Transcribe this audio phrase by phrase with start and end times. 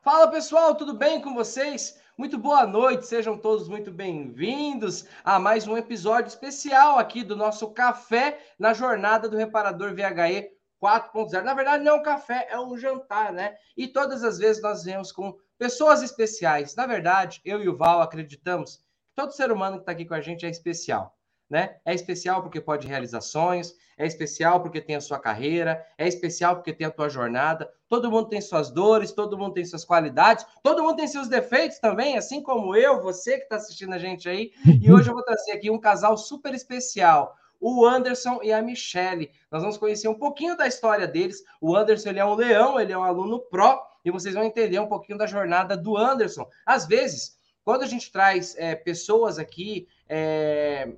[0.00, 2.00] Fala pessoal, tudo bem com vocês?
[2.16, 7.72] Muito boa noite, sejam todos muito bem-vindos a mais um episódio especial aqui do nosso
[7.72, 11.42] Café na Jornada do Reparador VHE 4.0.
[11.42, 13.56] Na verdade, não é um café, é um jantar, né?
[13.76, 16.76] E todas as vezes nós vemos com pessoas especiais.
[16.76, 18.84] Na verdade, eu e o Val acreditamos que
[19.16, 21.17] todo ser humano que está aqui com a gente é especial
[21.48, 21.76] né?
[21.84, 26.56] É especial porque pode realizar sonhos, é especial porque tem a sua carreira, é especial
[26.56, 27.68] porque tem a tua jornada.
[27.88, 31.78] Todo mundo tem suas dores, todo mundo tem suas qualidades, todo mundo tem seus defeitos
[31.78, 34.52] também, assim como eu, você que está assistindo a gente aí.
[34.80, 37.34] E hoje eu vou trazer aqui um casal super especial.
[37.60, 39.32] O Anderson e a Michelle.
[39.50, 41.42] Nós vamos conhecer um pouquinho da história deles.
[41.60, 44.78] O Anderson ele é um leão, ele é um aluno pró, e vocês vão entender
[44.78, 46.48] um pouquinho da jornada do Anderson.
[46.64, 50.92] Às vezes, quando a gente traz é, pessoas aqui é,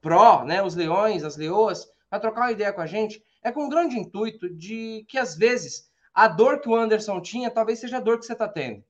[0.00, 3.66] pró, né, os leões, as leoas, para trocar uma ideia com a gente, é com
[3.66, 7.98] o grande intuito de que, às vezes, a dor que o Anderson tinha talvez seja
[7.98, 8.82] a dor que você está tendo.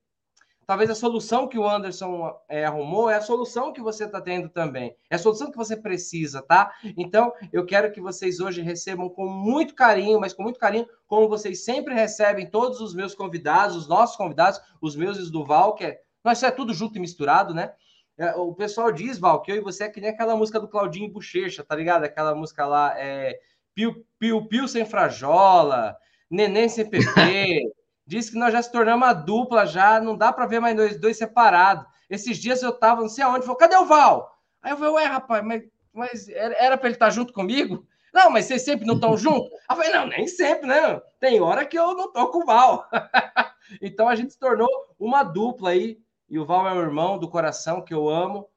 [0.66, 4.48] Talvez a solução que o Anderson é, arrumou é a solução que você está tendo
[4.48, 4.96] também.
[5.08, 6.72] É a solução que você precisa, tá?
[6.96, 11.28] Então, eu quero que vocês hoje recebam com muito carinho, mas com muito carinho, como
[11.28, 15.44] vocês sempre recebem todos os meus convidados, os nossos convidados, os meus e os do
[15.44, 17.72] Val, que é, nós é tudo junto e misturado, né?
[18.18, 20.68] É, o pessoal diz, Val, que eu e você é que nem aquela música do
[20.68, 22.04] Claudinho Bochecha, tá ligado?
[22.04, 23.38] Aquela música lá, é,
[23.74, 25.96] Piu, Piu, Piu sem frajola,
[26.30, 27.62] Neném sem PP.
[28.06, 30.98] diz que nós já se tornamos uma dupla, já não dá para ver mais dois,
[30.98, 31.84] dois separados.
[32.08, 34.32] Esses dias eu tava, não sei aonde, falou, cadê o Val?
[34.62, 37.86] Aí eu falei, ué, rapaz, mas, mas era para ele estar tá junto comigo?
[38.14, 39.50] Não, mas vocês sempre não estão juntos?
[39.68, 41.00] Aí eu falei, não, nem sempre, né?
[41.20, 42.88] Tem hora que eu não tô com o Val.
[43.82, 45.98] então a gente se tornou uma dupla aí,
[46.28, 48.48] e o Val é um irmão do coração que eu amo.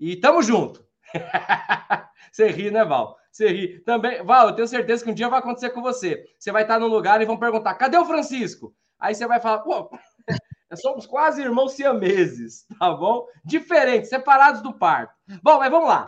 [0.00, 0.84] E tamo junto.
[2.32, 3.16] você ri, né, Val?
[3.30, 3.80] Você ri.
[3.80, 6.24] Também, Val, eu tenho certeza que um dia vai acontecer com você.
[6.38, 8.74] Você vai estar num lugar e vão perguntar: cadê o Francisco?
[8.98, 9.90] Aí você vai falar: pô,
[10.74, 13.26] somos quase irmãos siameses, tá bom?
[13.44, 15.14] Diferentes, separados do parto.
[15.42, 16.04] Bom, mas vamos lá.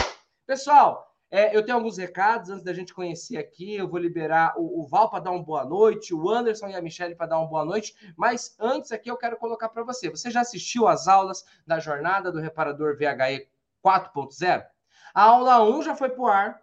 [0.47, 3.77] Pessoal, é, eu tenho alguns recados antes da gente conhecer aqui.
[3.77, 6.83] Eu vou liberar o, o Val para dar uma boa noite, o Anderson e a
[6.83, 7.95] Michelle para dar uma boa noite.
[8.17, 10.11] Mas antes aqui eu quero colocar para você.
[10.11, 13.49] Você já assistiu às aulas da jornada do reparador VHE
[13.85, 14.67] 4.0?
[15.15, 16.61] A aula 1 já foi para o ar.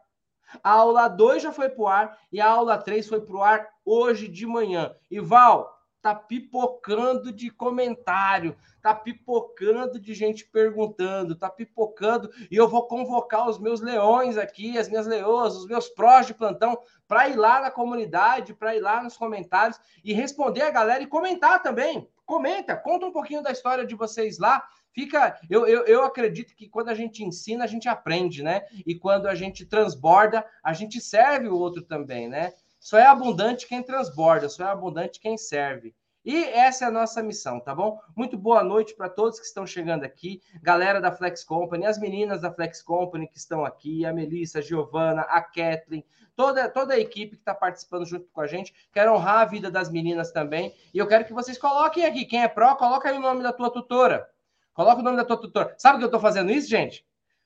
[0.63, 3.43] A aula 2 já foi para o ar e a aula 3 foi para o
[3.43, 4.95] ar hoje de manhã.
[5.09, 5.76] E Val,
[6.07, 13.49] tá pipocando de comentário, tá pipocando de gente perguntando, tá pipocando e eu vou convocar
[13.49, 16.79] os meus leões aqui, as minhas leoas, os meus prós de plantão
[17.09, 21.07] para ir lá na comunidade, para ir lá nos comentários e responder a galera e
[21.07, 22.07] comentar também.
[22.25, 24.65] Comenta, conta um pouquinho da história de vocês lá.
[24.93, 28.61] Fica, eu, eu, eu acredito que quando a gente ensina, a gente aprende, né?
[28.85, 32.53] E quando a gente transborda, a gente serve o outro também, né?
[32.79, 35.95] Só é abundante quem transborda, só é abundante quem serve.
[36.23, 37.99] E essa é a nossa missão, tá bom?
[38.13, 42.41] Muito boa noite para todos que estão chegando aqui, galera da Flex Company, as meninas
[42.41, 46.05] da Flex Company que estão aqui, a Melissa, a Giovana, a Kathleen,
[46.35, 48.73] toda, toda a equipe que está participando junto com a gente.
[48.91, 50.75] Quero honrar a vida das meninas também.
[50.93, 53.53] E eu quero que vocês coloquem aqui, quem é pró, coloca aí o nome da
[53.53, 54.29] tua tutora.
[54.73, 55.75] Coloca o nome da tua tutora.
[55.77, 57.05] Sabe que eu estou fazendo isso, gente?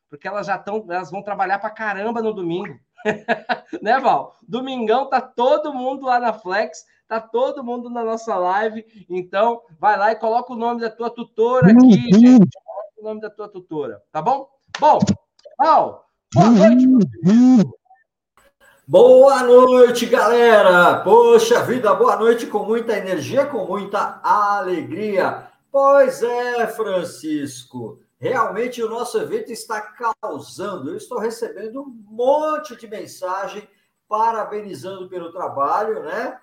[0.09, 2.79] Porque elas já estão, elas vão trabalhar para caramba no domingo.
[3.81, 4.35] né, Val?
[4.47, 8.85] Domingão tá todo mundo lá na Flex, tá todo mundo na nossa live.
[9.09, 11.91] Então, vai lá e coloca o nome da tua tutora aqui, uhum.
[11.91, 12.49] gente.
[12.63, 14.47] Coloca o nome da tua tutora, tá bom?
[14.79, 14.99] Bom,
[15.57, 16.87] Val, boa noite,
[18.87, 20.99] Boa noite, galera!
[21.01, 25.47] Poxa vida, boa noite com muita energia, com muita alegria.
[25.71, 27.99] Pois é, Francisco.
[28.21, 30.91] Realmente o nosso evento está causando.
[30.91, 33.67] Eu estou recebendo um monte de mensagem
[34.07, 36.39] parabenizando pelo trabalho, né?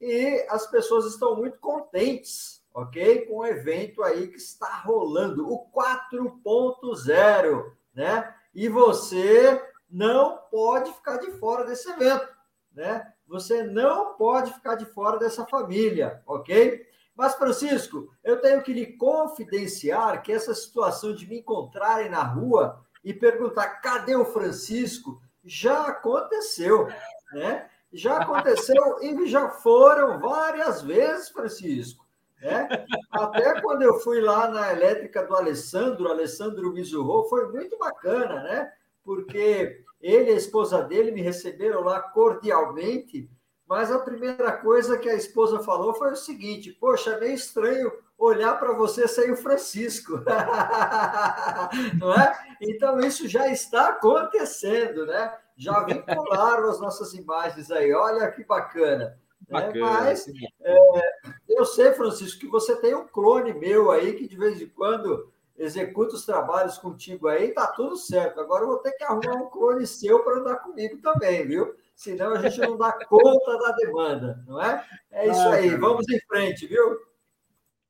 [0.00, 3.26] E as pessoas estão muito contentes, ok?
[3.26, 8.34] Com o evento aí que está rolando, o 4.0, né?
[8.52, 12.28] E você não pode ficar de fora desse evento,
[12.72, 13.06] né?
[13.28, 16.84] Você não pode ficar de fora dessa família, ok?
[17.20, 22.82] Mas, Francisco, eu tenho que lhe confidenciar que essa situação de me encontrarem na rua
[23.04, 26.88] e perguntar cadê o Francisco já aconteceu,
[27.34, 27.68] né?
[27.92, 32.06] Já aconteceu e já foram várias vezes, Francisco.
[32.40, 32.66] Né?
[33.10, 38.72] Até quando eu fui lá na elétrica do Alessandro, Alessandro Mizuho, foi muito bacana, né?
[39.04, 43.28] Porque ele e a esposa dele me receberam lá cordialmente
[43.70, 47.92] mas a primeira coisa que a esposa falou foi o seguinte: Poxa, é meio estranho
[48.18, 50.20] olhar para você sem o Francisco.
[52.00, 52.36] Não é?
[52.60, 55.32] Então, isso já está acontecendo, né?
[55.56, 57.92] Já vincularam as nossas imagens aí.
[57.94, 59.16] Olha que bacana.
[59.48, 59.60] Né?
[59.60, 60.26] bacana Mas
[60.64, 61.12] é,
[61.48, 65.30] eu sei, Francisco, que você tem um clone meu aí que de vez em quando
[65.56, 68.40] executa os trabalhos contigo aí, tá tudo certo.
[68.40, 71.72] Agora eu vou ter que arrumar um clone seu para andar comigo também, viu?
[72.00, 74.82] Senão a gente não dá conta da demanda, não é?
[75.10, 76.98] É isso ah, aí, vamos em frente, viu?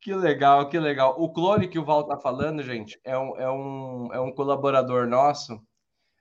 [0.01, 1.15] Que legal, que legal.
[1.17, 5.07] O clone que o Val tá falando, gente, é um, é um, é um colaborador
[5.07, 5.63] nosso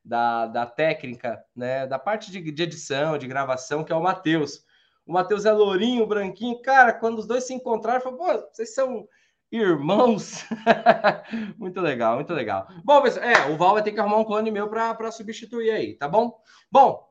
[0.06, 1.88] da, da técnica, né?
[1.88, 4.64] Da parte de, de edição, de gravação, que é o Matheus.
[5.04, 6.62] O Matheus é lourinho, branquinho.
[6.62, 9.08] Cara, quando os dois se encontraram, falou, pô, vocês são
[9.52, 10.46] irmãos.
[11.58, 12.68] muito legal, muito legal.
[12.84, 15.96] Bom, pessoal, é, o Val vai ter que arrumar um clone meu para substituir aí,
[15.96, 16.40] tá bom?
[16.72, 17.09] Bom,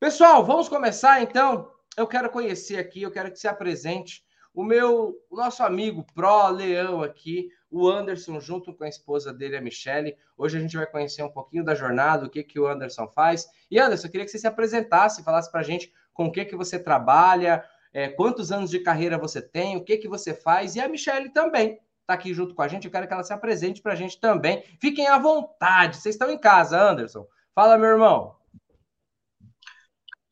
[0.00, 1.70] pessoal, vamos começar então.
[1.94, 4.24] Eu quero conhecer aqui, eu quero que se apresente
[4.54, 9.58] o meu, o nosso amigo Pro Leão aqui, o Anderson, junto com a esposa dele,
[9.58, 10.16] a Michelle.
[10.38, 13.46] Hoje a gente vai conhecer um pouquinho da jornada, o que, que o Anderson faz.
[13.70, 16.56] E Anderson, eu queria que você se apresentasse, falasse para gente com o que, que
[16.56, 17.62] você trabalha,
[17.92, 20.76] é, quantos anos de carreira você tem, o que, que você faz.
[20.76, 22.86] E a Michelle também está aqui junto com a gente.
[22.86, 24.64] Eu quero que ela se apresente para a gente também.
[24.80, 27.26] Fiquem à vontade, vocês estão em casa, Anderson.
[27.54, 28.39] Fala, meu irmão.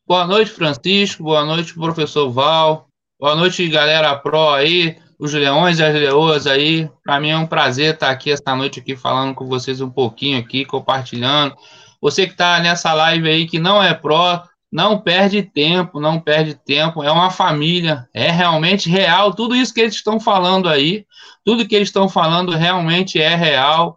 [0.09, 1.23] Boa noite, Francisco.
[1.23, 2.89] Boa noite, professor Val.
[3.21, 6.89] Boa noite, galera Pro aí os leões e as leoas aí.
[7.05, 10.39] Para mim é um prazer estar aqui esta noite aqui falando com vocês um pouquinho
[10.39, 11.55] aqui, compartilhando.
[12.01, 16.55] Você que está nessa live aí que não é pró, não perde tempo, não perde
[16.55, 17.05] tempo.
[17.05, 19.35] É uma família, é realmente real.
[19.35, 21.05] Tudo isso que eles estão falando aí,
[21.45, 23.95] tudo que eles estão falando realmente é real.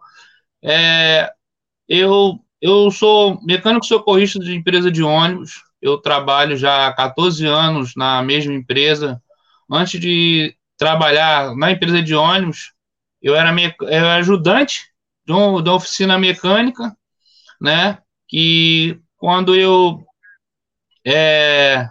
[0.62, 1.32] É,
[1.88, 5.71] eu eu sou mecânico socorrista de empresa de ônibus.
[5.82, 9.20] Eu trabalho já há 14 anos na mesma empresa.
[9.70, 12.72] Antes de trabalhar na empresa de ônibus,
[13.20, 14.86] eu era, me, eu era ajudante
[15.26, 16.96] de, um, uma oficina mecânica,
[17.60, 17.98] né?
[18.28, 20.04] Que quando eu
[21.04, 21.88] é,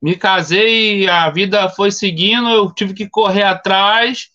[0.00, 4.28] me casei, a vida foi seguindo, eu tive que correr atrás,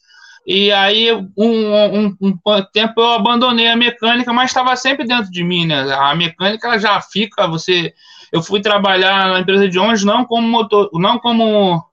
[0.45, 2.37] e aí um, um, um
[2.73, 5.93] tempo eu abandonei a mecânica, mas estava sempre dentro de mim, né?
[5.93, 7.93] A mecânica já fica, você.
[8.31, 11.83] Eu fui trabalhar na empresa de ônibus não como motor, não como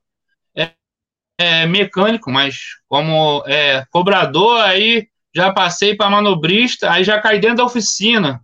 [1.39, 2.57] é, mecânico, mas
[2.87, 8.41] como é, cobrador, aí já passei para manobrista, aí já caí dentro da oficina.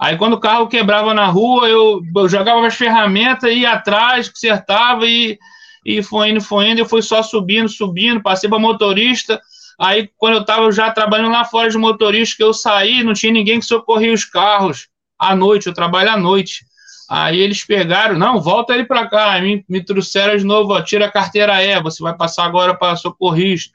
[0.00, 5.04] Aí quando o carro quebrava na rua, eu, eu jogava as ferramentas, ia atrás, consertava
[5.06, 5.38] e,
[5.84, 9.40] e foi indo, foi indo, eu fui só subindo, subindo, passei para motorista.
[9.78, 13.32] Aí quando eu estava já trabalhando lá fora de motorista, que eu saí, não tinha
[13.32, 16.64] ninguém que socorria os carros à noite, eu trabalho à noite.
[17.08, 21.06] Aí eles pegaram, não, volta ele para cá, me, me trouxeram de novo, ó, tira
[21.06, 23.72] a carteira é, você vai passar agora para socorrista.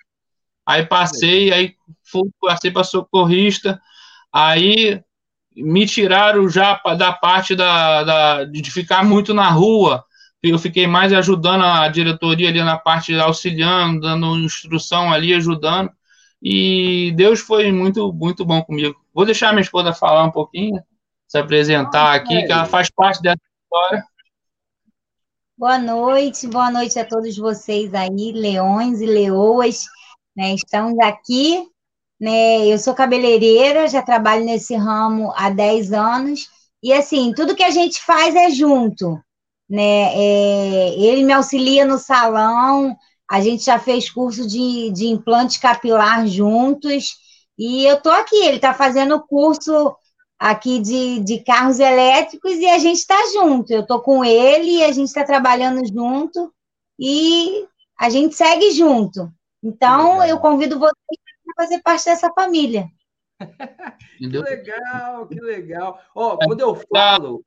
[0.65, 3.81] Aí passei, aí fui, passei para socorrista,
[4.31, 5.01] aí
[5.55, 10.05] me tiraram já da parte da, da, de ficar muito na rua,
[10.41, 15.89] eu fiquei mais ajudando a diretoria ali na parte auxiliando, dando instrução ali, ajudando,
[16.41, 18.95] e Deus foi muito, muito bom comigo.
[19.13, 20.83] Vou deixar minha esposa falar um pouquinho
[21.33, 24.05] se apresentar aqui, que ela faz parte dessa história.
[25.57, 29.79] Boa noite, boa noite a todos vocês aí, leões e leoas,
[30.37, 30.53] né?
[30.53, 31.67] Estamos aqui,
[32.21, 32.67] né?
[32.67, 36.49] Eu sou cabeleireira, já trabalho nesse ramo há 10 anos,
[36.83, 39.19] e assim, tudo que a gente faz é junto,
[39.67, 40.13] né?
[40.13, 42.95] É, ele me auxilia no salão,
[43.27, 47.15] a gente já fez curso de, de implante capilar juntos,
[47.57, 49.95] e eu tô aqui, ele está fazendo o curso
[50.43, 53.71] aqui de, de carros elétricos e a gente está junto.
[53.71, 56.53] Eu estou com ele, a gente está trabalhando junto
[56.99, 57.65] e
[57.97, 59.31] a gente segue junto.
[59.63, 60.93] Então, eu convido vocês
[61.49, 62.89] a fazer parte dessa família.
[64.17, 66.01] que legal, que legal.
[66.13, 67.41] Ó, oh, quando eu falo,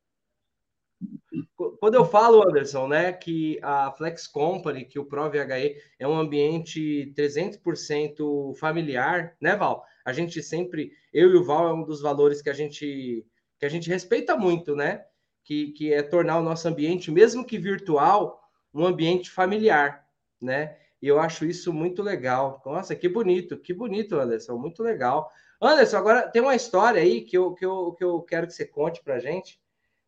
[1.81, 7.13] quando eu falo, Anderson, né, que a Flex Company, que o ProVHE é um ambiente
[7.17, 9.85] 300% familiar, né, Val?
[10.05, 13.27] A gente sempre, eu e o Val é um dos valores que a gente
[13.59, 15.05] que a gente respeita muito, né?
[15.43, 18.41] Que, que é tornar o nosso ambiente, mesmo que virtual,
[18.73, 20.07] um ambiente familiar,
[20.41, 20.77] né?
[21.01, 22.63] E eu acho isso muito legal.
[22.67, 25.31] Nossa, que bonito, que bonito, Anderson, muito legal.
[25.61, 28.67] Anderson, agora tem uma história aí que eu, que eu, que eu quero que você
[28.67, 29.59] conte para gente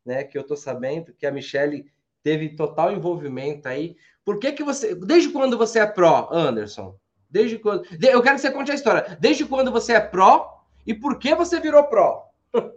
[0.09, 0.25] né?
[0.25, 1.85] Que eu tô sabendo que a Michelle
[2.23, 3.95] teve total envolvimento aí.
[4.25, 6.97] Por que que você, desde quando você é pró, Anderson?
[7.31, 7.85] Desde quando?
[8.03, 9.19] Eu quero que você conte a história.
[9.21, 12.25] Desde quando você é pró e por que você virou pró?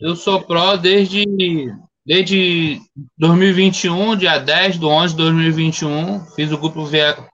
[0.00, 1.24] Eu sou pró desde
[2.04, 2.80] desde
[3.18, 6.86] 2021, dia 10 do 11 de 2021, fiz o grupo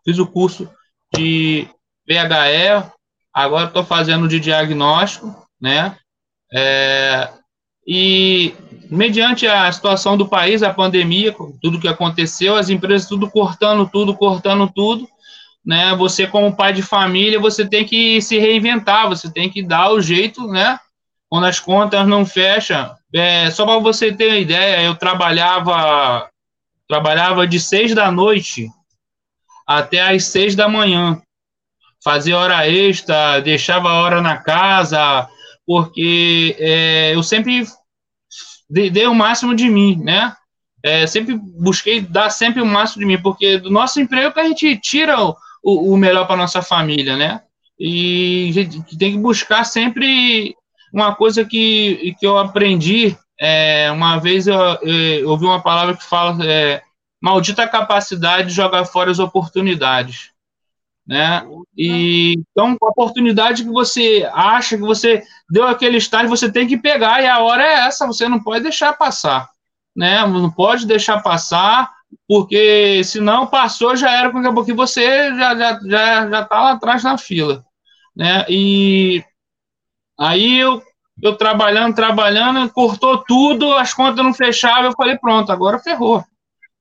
[0.03, 0.67] fiz o curso
[1.15, 1.69] de
[2.09, 2.91] VHE,
[3.35, 5.99] agora estou fazendo de diagnóstico, né?
[6.51, 7.29] É,
[7.87, 8.55] e
[8.91, 14.15] mediante a situação do país, a pandemia, tudo que aconteceu, as empresas tudo cortando tudo,
[14.15, 15.09] cortando tudo,
[15.65, 15.95] né?
[15.97, 20.01] Você como pai de família, você tem que se reinventar, você tem que dar o
[20.01, 20.79] jeito, né?
[21.29, 26.29] Quando as contas não fecham, é, só para você ter uma ideia, eu trabalhava
[26.89, 28.69] trabalhava de seis da noite
[29.67, 31.23] até às seis da manhã,
[32.05, 35.27] fazia hora extra, deixava a hora na casa,
[35.67, 37.67] porque é, eu sempre
[38.69, 40.35] dei o máximo de mim, né?
[40.83, 44.45] É, sempre busquei dar sempre o máximo de mim, porque do nosso emprego que a
[44.45, 47.43] gente tira o, o, o melhor para nossa família, né?
[47.79, 50.57] E a gente tem que buscar sempre
[50.93, 53.17] uma coisa que, que eu aprendi.
[53.41, 56.83] É, uma vez eu, eu, ouvi uma palavra que fala: é,
[57.21, 60.32] maldita capacidade de jogar fora as oportunidades
[61.07, 61.45] né?
[61.77, 66.77] E então a oportunidade que você acha que você deu aquele estágio, você tem que
[66.77, 69.51] pegar e a hora é essa, você não pode deixar passar,
[69.97, 70.25] né?
[70.27, 71.91] Não pode deixar passar,
[72.29, 77.03] porque senão passou já era com a você já já já já tá lá atrás
[77.03, 77.65] na fila,
[78.17, 78.45] né?
[78.49, 79.25] E
[80.19, 80.83] aí eu
[81.23, 86.25] eu trabalhando, trabalhando, cortou tudo, as contas não fechavam, eu falei, pronto, agora ferrou.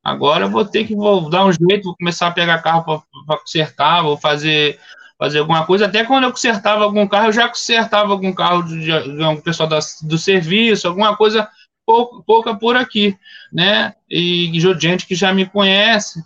[0.03, 4.01] Agora vou ter que vou dar um jeito, vou começar a pegar carro para consertar,
[4.01, 4.79] vou fazer
[5.21, 5.85] fazer alguma coisa.
[5.85, 9.39] Até quando eu consertava algum carro, eu já consertava algum carro de, de, de um
[9.39, 11.47] pessoal da, do serviço, alguma coisa
[11.85, 13.15] pouca, pouca por aqui,
[13.53, 13.93] né?
[14.09, 16.23] E gente que já me conhece.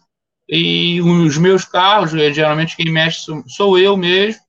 [0.47, 4.39] E os meus carros, geralmente quem mexe sou, sou eu mesmo.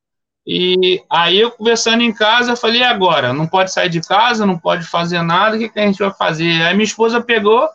[0.47, 4.57] E aí eu conversando em casa, eu falei, agora, não pode sair de casa, não
[4.57, 6.63] pode fazer nada, o que, que a gente vai fazer?
[6.63, 7.69] Aí minha esposa pegou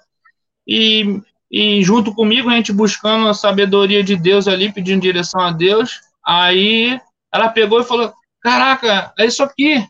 [0.65, 5.51] e e junto comigo, a gente buscando a sabedoria de Deus ali, pedindo direção a
[5.51, 6.00] Deus.
[6.25, 6.98] Aí
[7.34, 9.86] ela pegou e falou: Caraca, é isso aqui.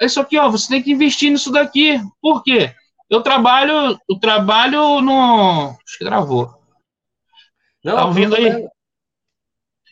[0.00, 0.48] É isso aqui, ó.
[0.50, 2.00] Você tem que investir nisso daqui.
[2.20, 2.74] Por quê?
[3.08, 5.70] Eu trabalho, eu trabalho no.
[5.70, 6.52] Acho que gravou.
[7.84, 8.66] Não, tá ouvindo aí?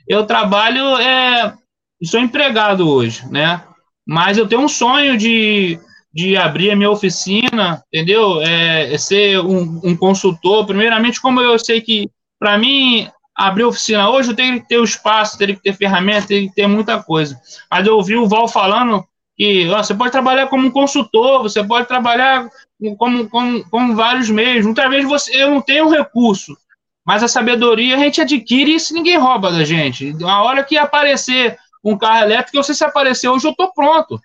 [0.08, 1.56] Eu trabalho, é,
[2.04, 3.64] sou empregado hoje, né?
[4.06, 5.80] Mas eu tenho um sonho de
[6.16, 8.40] de abrir a minha oficina, entendeu?
[8.40, 10.64] É, é ser um, um, consultor.
[10.64, 13.06] Primeiramente, como eu sei que, para mim,
[13.36, 16.54] abrir oficina hoje, eu tenho que ter o espaço, tenho que ter ferramenta, tenho que
[16.54, 17.38] ter muita coisa.
[17.70, 19.04] Mas eu ouvi o Val falando
[19.36, 22.48] que ó, você pode trabalhar como consultor, você pode trabalhar
[22.96, 24.64] como, como, como vários meios.
[24.64, 26.56] Muitas vezes você, eu não tenho recurso,
[27.04, 30.16] mas a sabedoria a gente adquire e isso ninguém rouba da gente.
[30.24, 34.18] A hora que aparecer um carro elétrico, eu sei se aparecer hoje, eu estou pronto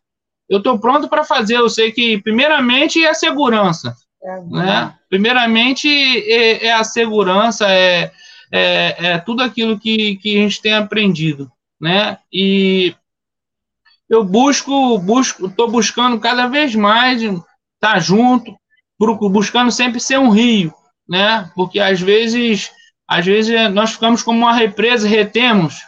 [0.51, 1.55] eu estou pronto para fazer.
[1.55, 3.95] Eu sei que, primeiramente, é a segurança.
[4.21, 4.93] É, né?
[5.09, 8.11] Primeiramente, é, é, a segurança, é,
[8.51, 11.49] é, é, tudo aquilo que, que a gente tem aprendido.
[11.79, 12.17] Né?
[12.31, 12.93] E
[14.09, 17.39] eu busco, busco, estou buscando cada vez mais estar
[17.79, 18.53] tá junto,
[18.99, 20.73] buscando sempre ser um rio,
[21.07, 21.49] né?
[21.55, 22.69] Porque às vezes,
[23.07, 25.81] às vezes nós ficamos como uma represa, retemos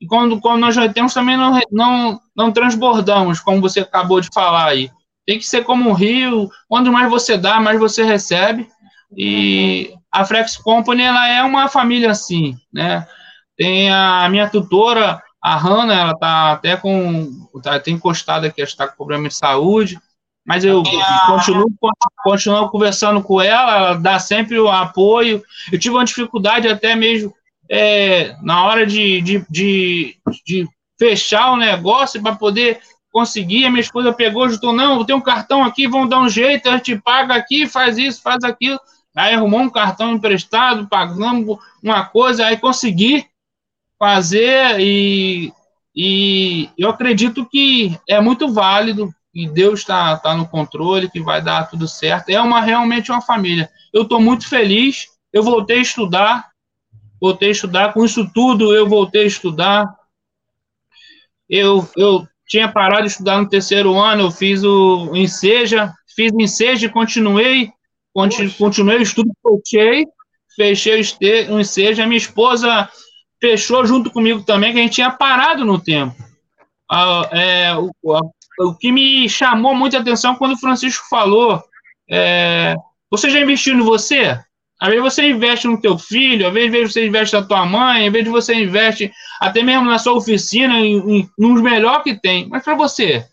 [0.00, 4.28] e quando, quando nós já temos, também não, não, não transbordamos, como você acabou de
[4.32, 4.90] falar aí.
[5.26, 8.68] Tem que ser como um rio, quanto mais você dá, mais você recebe.
[9.16, 13.06] E a Flex Company, ela é uma família assim, né?
[13.56, 18.88] Tem a minha tutora, a Hanna, ela tá até com, tá, tem encostado aqui, está
[18.88, 19.98] com problema de saúde,
[20.44, 20.82] mas eu
[21.26, 21.66] continuo,
[22.22, 25.42] continuo conversando com ela, ela dá sempre o apoio.
[25.72, 27.32] Eu tive uma dificuldade até mesmo
[27.70, 30.16] é, na hora de, de, de,
[30.46, 30.68] de
[30.98, 32.80] fechar o negócio para poder
[33.10, 36.68] conseguir, a minha esposa pegou, juntou, não, tem um cartão aqui, vão dar um jeito,
[36.68, 38.78] a gente paga aqui, faz isso, faz aquilo.
[39.16, 43.24] Aí arrumou um cartão emprestado, pagamos uma coisa, aí consegui
[43.96, 45.52] fazer e,
[45.94, 51.40] e eu acredito que é muito válido e Deus está tá no controle, que vai
[51.40, 52.28] dar tudo certo.
[52.30, 53.70] É uma realmente uma família.
[53.92, 55.08] Eu estou muito feliz.
[55.32, 56.46] Eu voltei a estudar,
[57.24, 57.94] voltei a estudar.
[57.94, 59.86] Com isso tudo, eu voltei a estudar.
[61.48, 66.40] Eu, eu tinha parado de estudar no terceiro ano, eu fiz o Enseja, fiz o
[66.40, 67.70] Enseja e continuei,
[68.12, 70.06] continu, continuei o estudo, fechei,
[70.54, 71.00] fechei
[71.48, 72.06] o Enseja.
[72.06, 72.90] Minha esposa
[73.40, 76.14] fechou junto comigo também, que a gente tinha parado no tempo.
[76.90, 77.90] Ah, é, o,
[78.60, 81.62] o que me chamou muita atenção quando o Francisco falou,
[82.10, 82.74] é,
[83.10, 84.38] você já investiu em você?
[84.80, 88.12] Às vezes você investe no teu filho, às vezes você investe na tua mãe, às
[88.12, 92.48] vezes você investe até mesmo na sua oficina, em, em, nos melhor que tem.
[92.48, 93.24] Mas para você, o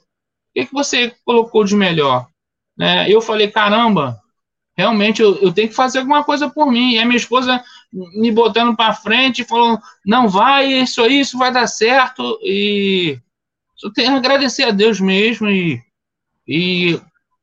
[0.53, 2.27] que, que você colocou de melhor?
[2.77, 3.11] Né?
[3.11, 4.19] Eu falei, caramba,
[4.77, 6.93] realmente eu, eu, tenho que fazer alguma coisa por mim.
[6.93, 11.51] E a minha esposa me botando para frente, falou, não vai, isso aí, isso vai
[11.51, 12.39] dar certo.
[12.43, 13.19] E
[13.83, 15.49] eu tenho que agradecer a Deus mesmo.
[15.49, 15.81] E,
[16.47, 16.99] e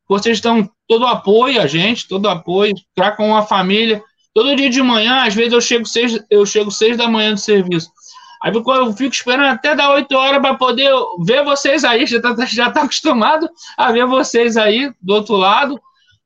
[0.09, 4.03] vocês estão todo apoio a gente, todo apoio, para com a família.
[4.35, 7.41] Todo dia de manhã, às vezes eu chego seis, eu chego seis da manhã do
[7.41, 7.91] serviço.
[8.43, 10.91] Aí eu fico esperando até dar 8 horas para poder
[11.21, 15.79] ver vocês aí, já está já tá acostumado a ver vocês aí do outro lado,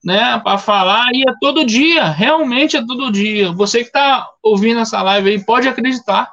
[0.04, 3.50] né, para falar, e é todo dia, realmente é todo dia.
[3.52, 6.30] Você que está ouvindo essa live aí, pode acreditar.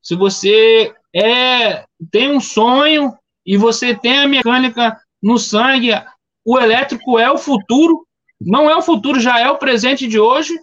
[0.00, 3.12] Se você é tem um sonho
[3.44, 5.90] e você tem a mecânica no sangue,
[6.46, 8.06] o elétrico é o futuro,
[8.40, 10.54] não é o futuro, já é o presente de hoje.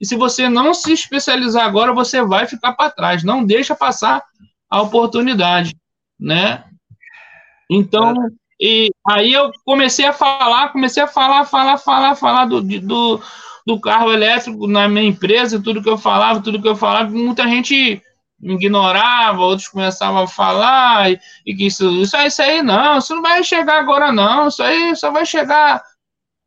[0.00, 3.24] E se você não se especializar agora, você vai ficar para trás.
[3.24, 4.22] Não deixa passar
[4.70, 5.74] a oportunidade,
[6.18, 6.64] né?
[7.68, 8.14] Então,
[8.60, 13.20] e aí eu comecei a falar, comecei a falar, falar, falar, falar do, do,
[13.66, 17.48] do carro elétrico na minha empresa, tudo que eu falava, tudo que eu falava, muita
[17.48, 18.00] gente
[18.42, 23.22] ignorava, outros começavam a falar, e, e que isso, isso, isso aí não, isso não
[23.22, 25.82] vai chegar agora não, isso aí só vai chegar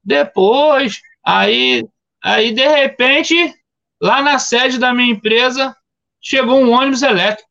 [0.04, 1.02] depois.
[1.26, 1.84] Aí
[2.24, 3.54] Aí, de repente,
[4.02, 5.76] lá na sede da minha empresa,
[6.22, 7.50] chegou um ônibus elétrico.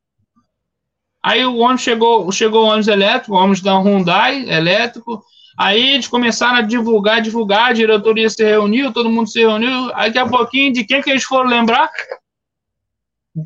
[1.23, 5.23] Aí o ônibus chegou, chegou o ônibus elétrico, o ônibus da Hyundai elétrico.
[5.59, 9.91] Aí eles começaram a divulgar, divulgar, a diretoria se reuniu, todo mundo se reuniu.
[9.95, 11.91] Aí daqui a pouquinho, de quem que eles foram lembrar?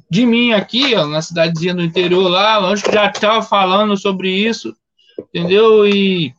[0.08, 4.30] De mim aqui, ó, na cidadezinha do interior lá, longe que já estava falando sobre
[4.30, 4.76] isso,
[5.18, 5.86] entendeu?
[5.86, 6.32] E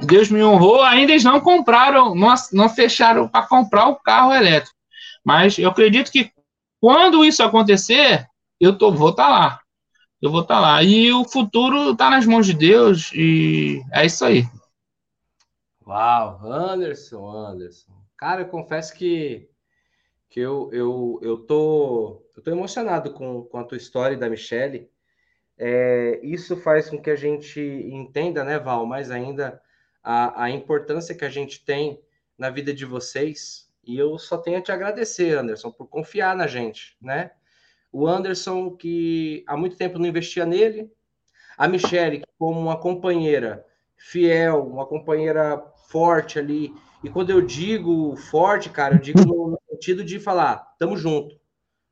[0.00, 4.76] Deus me honrou, ainda eles não compraram, não, não fecharam para comprar o carro elétrico.
[5.24, 6.32] Mas eu acredito que
[6.80, 8.26] quando isso acontecer,
[8.60, 9.60] eu tô, vou estar tá lá.
[10.20, 10.82] Eu vou estar tá lá.
[10.82, 14.44] E o futuro está nas mãos de Deus e é isso aí.
[15.86, 17.92] Uau, Anderson, Anderson.
[18.16, 19.48] Cara, eu confesso que,
[20.34, 24.90] que eu, eu, eu, tô, eu tô emocionado com, com a tua história da Michelle.
[25.56, 29.62] É, isso faz com que a gente entenda, né, Val, mais ainda
[30.02, 32.02] a, a importância que a gente tem
[32.36, 33.70] na vida de vocês.
[33.84, 37.30] E eu só tenho a te agradecer, Anderson, por confiar na gente, né?
[37.92, 40.90] O Anderson, que há muito tempo não investia nele,
[41.56, 43.64] a Michelle, como uma companheira
[43.96, 46.74] fiel, uma companheira forte ali.
[47.04, 51.38] E quando eu digo forte, cara, eu digo no sentido de falar, tamo junto.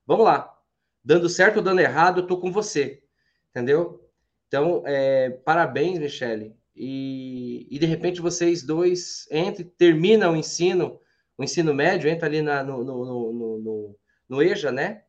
[0.07, 0.57] Vamos lá.
[1.05, 3.03] Dando certo ou dando errado, eu tô com você.
[3.51, 4.09] Entendeu?
[4.47, 10.99] Então, é, parabéns, Michele e, e de repente vocês dois entram, terminam o ensino,
[11.37, 15.03] o ensino médio, entra ali na, no, no, no, no, no EJA, né?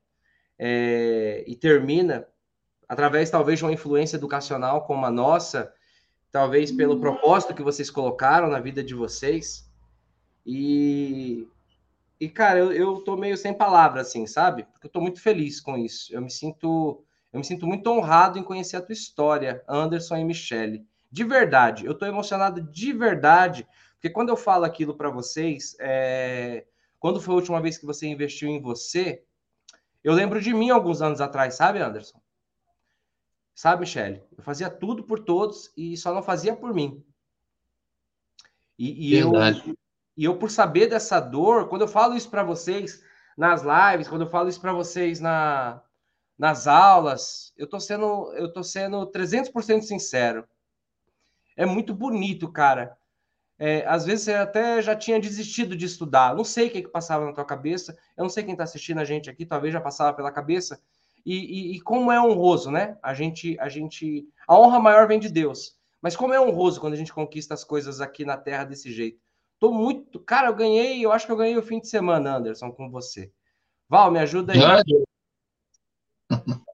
[0.59, 2.27] É, e termina
[2.87, 5.73] através talvez de uma influência educacional como a nossa,
[6.31, 9.69] talvez pelo propósito que vocês colocaram na vida de vocês.
[10.45, 11.47] E,
[12.19, 14.63] e cara, eu, eu tô meio sem palavras, assim, sabe?
[14.63, 16.13] Porque eu tô muito feliz com isso.
[16.13, 20.23] Eu me sinto, eu me sinto muito honrado em conhecer a tua história, Anderson e
[20.23, 21.85] Michele de verdade.
[21.85, 26.65] Eu estou emocionado de verdade, porque quando eu falo aquilo para vocês, é...
[26.99, 29.23] quando foi a última vez que você investiu em você,
[30.03, 32.19] eu lembro de mim alguns anos atrás, sabe, Anderson?
[33.53, 34.23] Sabe, Michele?
[34.35, 37.05] Eu fazia tudo por todos e só não fazia por mim.
[38.75, 39.31] E, e eu,
[40.15, 43.03] e eu, por saber dessa dor, quando eu falo isso para vocês
[43.37, 45.81] nas lives, quando eu falo isso para vocês na,
[46.37, 50.47] nas aulas, eu tô sendo, eu tô sendo 300% sincero.
[51.55, 52.97] É muito bonito, cara.
[53.57, 56.35] É, às vezes você até já tinha desistido de estudar.
[56.35, 57.97] Não sei o que, que passava na tua cabeça.
[58.17, 60.81] Eu não sei quem está assistindo a gente aqui, talvez já passava pela cabeça.
[61.25, 62.97] E, e, e, como é honroso, né?
[63.01, 65.77] A gente, a gente, a honra maior vem de Deus.
[66.01, 69.21] Mas como é honroso quando a gente conquista as coisas aqui na Terra desse jeito.
[69.59, 72.71] Tô muito, cara, eu ganhei, eu acho que eu ganhei o fim de semana, Anderson,
[72.71, 73.31] com você.
[73.87, 74.59] Val, me ajuda aí.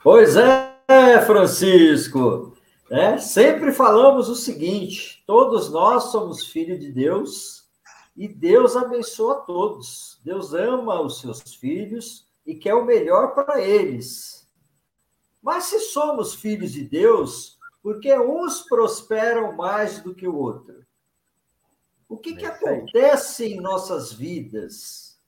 [0.00, 2.56] Pois é, Francisco.
[2.88, 7.68] É, sempre falamos o seguinte: todos nós somos filhos de Deus
[8.16, 10.18] e Deus abençoa todos.
[10.24, 14.48] Deus ama os seus filhos e quer o melhor para eles.
[15.42, 20.84] Mas se somos filhos de Deus, por que uns prosperam mais do que o outro?
[22.08, 25.18] O que, que acontece em nossas vidas?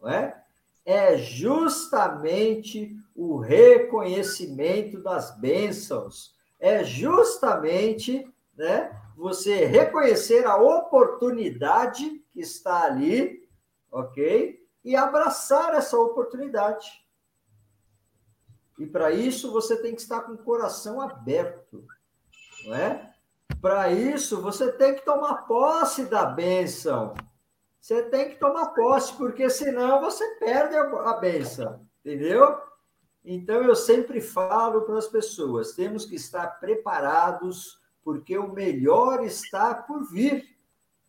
[0.00, 0.42] Não é?
[0.86, 12.84] é justamente o reconhecimento das bênçãos é justamente né, você reconhecer a oportunidade que está
[12.84, 13.48] ali,
[13.90, 14.64] ok?
[14.84, 17.04] E abraçar essa oportunidade.
[18.78, 21.84] E para isso você tem que estar com o coração aberto,
[22.64, 23.12] não é?
[23.60, 27.14] Para isso você tem que tomar posse da bênção.
[27.80, 32.58] Você tem que tomar posse, porque senão você perde a bênção, entendeu?
[33.24, 39.74] Então, eu sempre falo para as pessoas: temos que estar preparados, porque o melhor está
[39.74, 40.44] por vir.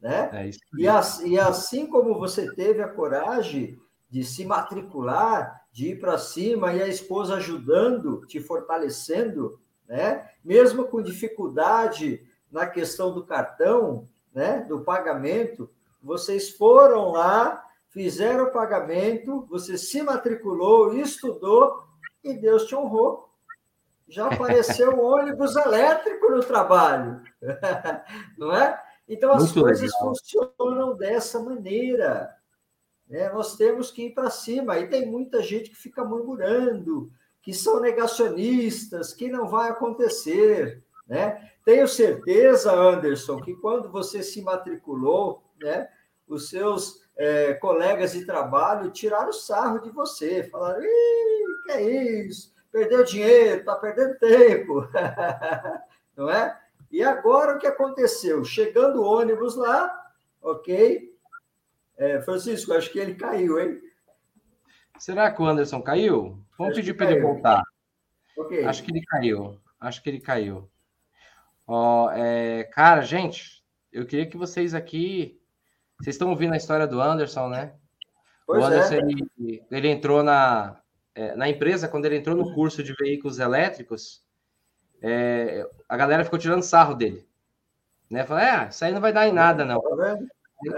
[0.01, 0.29] Né?
[0.33, 5.99] É e, as, e assim como você teve a coragem de se matricular, de ir
[5.99, 10.29] para cima e a esposa ajudando, te fortalecendo, né?
[10.43, 14.65] mesmo com dificuldade na questão do cartão, né?
[14.67, 15.69] do pagamento,
[16.01, 21.83] vocês foram lá, fizeram o pagamento, você se matriculou, estudou
[22.23, 23.29] e Deus te honrou.
[24.07, 27.21] Já apareceu o ônibus elétrico no trabalho,
[28.37, 28.81] não é?
[29.07, 29.99] Então as Muito coisas legal.
[29.99, 32.33] funcionam dessa maneira.
[33.09, 33.29] Né?
[33.29, 34.77] Nós temos que ir para cima.
[34.79, 37.09] E tem muita gente que fica murmurando,
[37.41, 40.83] que são negacionistas, que não vai acontecer.
[41.07, 41.51] Né?
[41.63, 45.87] Tenho certeza, Anderson, que quando você se matriculou, né,
[46.27, 51.81] os seus é, colegas de trabalho tiraram sarro de você, falaram: que é
[52.21, 52.53] isso?
[52.71, 54.87] Perdeu dinheiro, está perdendo tempo,
[56.15, 56.59] não é?
[56.91, 58.43] E agora o que aconteceu?
[58.43, 61.13] Chegando o ônibus lá, ok?
[61.97, 63.81] É, Francisco, acho que ele caiu, hein?
[64.99, 66.39] Será que o Anderson caiu?
[66.57, 67.63] Vamos acho pedir para ele voltar.
[68.37, 68.65] Okay.
[68.65, 69.59] Acho que ele caiu.
[69.79, 70.69] Acho que ele caiu.
[71.67, 75.39] Ó, é, cara, gente, eu queria que vocês aqui.
[75.99, 77.73] Vocês estão ouvindo a história do Anderson, né?
[78.45, 78.97] Pois o Anderson é.
[78.99, 80.79] ele, ele, entrou na,
[81.13, 84.23] é, na empresa, quando ele entrou no curso de veículos elétricos,
[85.01, 87.27] é, a galera ficou tirando sarro dele.
[88.09, 88.23] Né?
[88.23, 89.81] Falou, é, isso aí não vai dar em nada, não.
[89.81, 90.17] Tá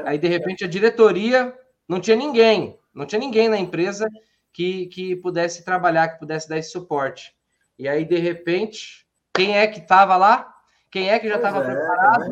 [0.06, 1.56] Aí, de repente, a diretoria
[1.88, 4.10] não tinha ninguém, não tinha ninguém na empresa
[4.52, 7.36] que, que pudesse trabalhar, que pudesse dar esse suporte.
[7.78, 10.59] E aí, de repente, quem é que estava lá?
[10.92, 12.26] Quem é que já estava é, preparado?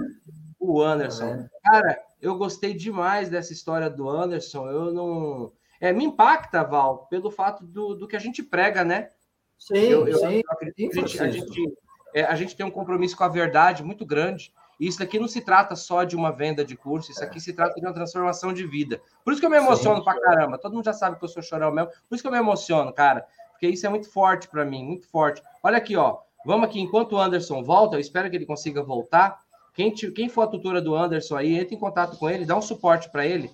[0.60, 1.48] O Anderson.
[1.64, 4.70] Cara, eu gostei demais dessa história do Anderson.
[4.70, 5.52] Eu não.
[5.80, 9.12] É, me impacta, Val, pelo fato do, do que a gente prega, né?
[9.58, 10.42] Sim, eu, eu, sim.
[10.44, 11.78] Eu acredito, a, gente, a, gente,
[12.14, 14.54] é, a gente tem um compromisso com a verdade muito grande.
[14.80, 17.52] E isso daqui não se trata só de uma venda de curso, isso aqui se
[17.52, 19.02] trata de uma transformação de vida.
[19.24, 20.60] Por isso que eu me emociono Sim, pra caramba.
[20.60, 21.90] Todo mundo já sabe que eu sou chorão mesmo.
[22.08, 23.26] Por isso que eu me emociono, cara.
[23.52, 25.42] Porque isso é muito forte para mim, muito forte.
[25.64, 26.20] Olha aqui, ó.
[26.48, 29.42] Vamos aqui, enquanto o Anderson volta, eu espero que ele consiga voltar.
[29.74, 32.56] Quem, te, quem for a tutora do Anderson aí, entre em contato com ele, dá
[32.56, 33.52] um suporte para ele.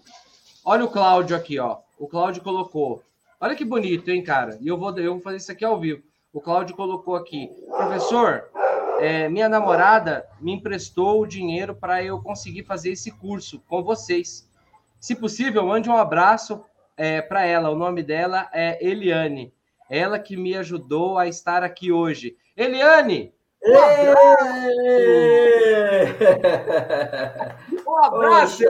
[0.64, 1.80] Olha o Cláudio aqui, ó.
[1.98, 3.02] O Cláudio colocou.
[3.42, 4.60] Olha que bonito, hein, cara?
[4.62, 6.04] E eu vou, eu vou fazer isso aqui ao vivo.
[6.32, 7.50] O Cláudio colocou aqui.
[7.68, 8.44] Professor,
[9.00, 14.48] é, minha namorada me emprestou o dinheiro para eu conseguir fazer esse curso com vocês.
[15.00, 16.64] Se possível, mande um abraço
[16.96, 17.72] é, para ela.
[17.72, 19.52] O nome dela é Eliane.
[19.90, 22.38] Ela que me ajudou a estar aqui hoje.
[22.56, 23.34] Eliane!
[23.66, 25.04] Um abraço!
[27.94, 28.64] Um abraço,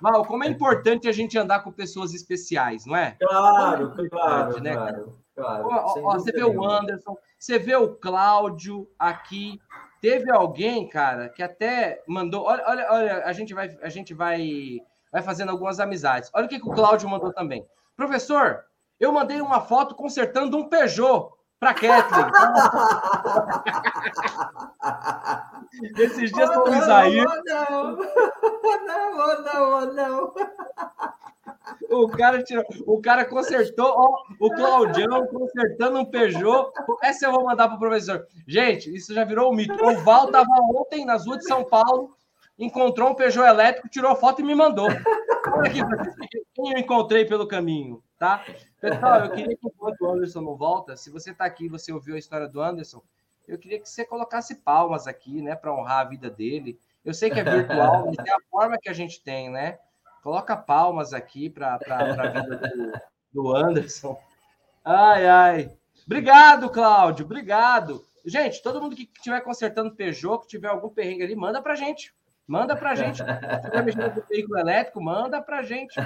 [0.00, 3.16] Mal, como é importante a gente andar com pessoas especiais, não é?
[3.20, 5.18] Claro, é claro, né, claro.
[5.34, 9.60] Claro, ó, ó, você vê o Anderson, você vê o Cláudio aqui.
[10.00, 12.44] Teve alguém, cara, que até mandou.
[12.44, 16.30] Olha, olha, olha, a gente vai, a gente vai, vai fazendo algumas amizades.
[16.32, 17.66] Olha o que, que o Cláudio mandou também.
[17.96, 18.64] Professor,
[19.04, 22.26] eu mandei uma foto consertando um Peugeot para Kathleen.
[25.98, 27.26] Esses dias oh, o Isaías.
[27.44, 27.96] Não,
[28.86, 30.34] não, não, não, não.
[31.90, 36.70] O cara, tirou, o cara consertou, ó, o Claudião consertando um Peugeot.
[37.02, 38.26] Essa eu vou mandar para o professor.
[38.46, 39.74] Gente, isso já virou um mito.
[39.84, 42.14] O Val estava ontem nas ruas de São Paulo,
[42.58, 44.86] encontrou um Peugeot elétrico, tirou foto e me mandou.
[44.86, 45.80] Olha aqui,
[46.54, 48.44] quem eu encontrei pelo caminho, tá?
[48.90, 52.14] Pessoal, eu queria que enquanto o Anderson não volta, se você está aqui você ouviu
[52.14, 53.02] a história do Anderson,
[53.48, 56.78] eu queria que você colocasse palmas aqui, né, para honrar a vida dele.
[57.04, 59.78] Eu sei que é virtual, mas é a forma que a gente tem, né?
[60.22, 62.92] Coloca palmas aqui para a vida do,
[63.32, 64.18] do Anderson.
[64.82, 65.76] Ai, ai.
[66.06, 67.26] Obrigado, Cláudio.
[67.26, 68.02] Obrigado.
[68.24, 72.14] Gente, todo mundo que estiver consertando Peugeot, que tiver algum perrengue ali, manda para gente.
[72.46, 73.22] Manda para gente.
[73.22, 75.98] Com veículo elétrico, manda para gente.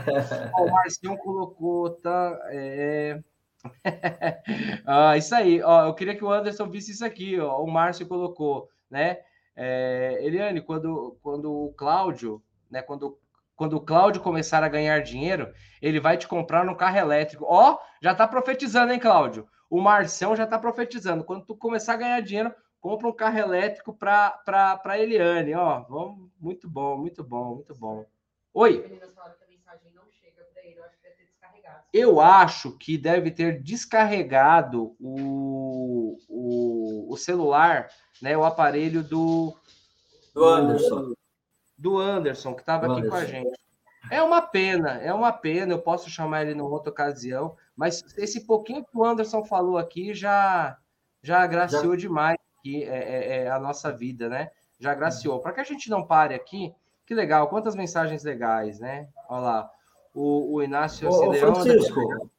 [0.55, 2.39] Ó, o Marcinho colocou, tá?
[2.51, 3.21] É...
[4.87, 5.61] ah, isso aí.
[5.63, 7.39] Ó, eu queria que o Anderson visse isso aqui.
[7.41, 9.19] Ó, o Márcio colocou, né?
[9.57, 12.83] É, Eliane, quando, quando o Cláudio, né?
[12.83, 13.19] Quando
[13.59, 17.45] quando o Cláudio começar a ganhar dinheiro, ele vai te comprar no carro elétrico.
[17.45, 19.49] Ó, já tá profetizando, hein, Cláudio?
[19.69, 21.25] O Marcião já tá profetizando.
[21.25, 25.81] Quando tu começar a ganhar dinheiro, compra um carro elétrico para para Eliane, ó.
[25.81, 28.05] Vamos, muito bom, muito bom, muito bom.
[28.55, 29.01] Oi.
[31.93, 37.89] Eu acho que deve ter descarregado o, o, o celular,
[38.21, 39.57] né, o aparelho do,
[40.35, 41.15] do Anderson
[41.79, 43.57] do Anderson, que estava aqui com a gente.
[44.11, 45.75] É uma pena, é uma pena.
[45.75, 50.13] Eu posso chamar ele numa outra ocasião, mas esse pouquinho que o Anderson falou aqui
[50.13, 50.77] já
[51.23, 52.01] já agraciou já...
[52.01, 54.51] demais aqui, é, é, é, a nossa vida, né?
[54.79, 55.41] já agraciou.
[55.41, 56.73] Para que a gente não pare aqui,
[57.05, 59.09] que legal, quantas mensagens legais, né?
[59.29, 59.71] Olha lá,
[60.15, 62.31] o, o Inácio Ô, Francisco,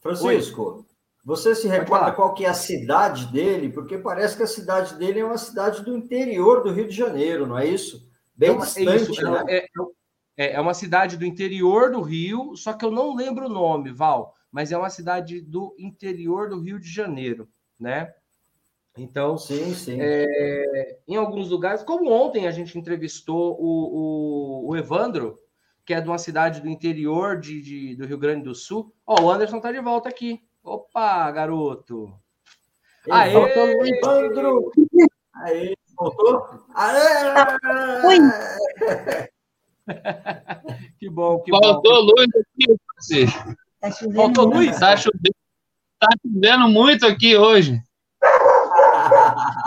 [0.00, 0.84] Francisco, Oi.
[1.24, 3.68] você se recorda qual que é a cidade dele?
[3.68, 7.46] Porque parece que a cidade dele é uma cidade do interior do Rio de Janeiro,
[7.46, 8.10] não é isso?
[8.34, 9.44] Bem é uma, distante, é, isso, né?
[9.48, 9.66] é,
[10.36, 13.92] é, é uma cidade do interior do Rio, só que eu não lembro o nome,
[13.92, 18.12] Val, mas é uma cidade do interior do Rio de Janeiro, né?
[18.96, 19.96] Então, sim, sim.
[19.98, 25.38] É, em alguns lugares, como ontem a gente entrevistou o, o, o, Evandro,
[25.84, 28.94] que é de uma cidade do interior de, de do Rio Grande do Sul.
[29.06, 30.42] Ó, oh, o Anderson tá de volta aqui.
[30.62, 32.12] Opa, garoto!
[33.10, 33.32] Aê!
[33.34, 34.70] Evandro!
[35.36, 36.66] Aê, voltou?
[36.74, 38.06] Aê!
[38.06, 38.18] Oi!
[40.98, 42.12] que bom, que Faltou bom.
[42.12, 43.26] luz aqui, você.
[43.80, 44.78] Tá Faltou luz?
[44.78, 45.34] Tá chovendo,
[45.98, 47.82] tá chovendo muito aqui hoje.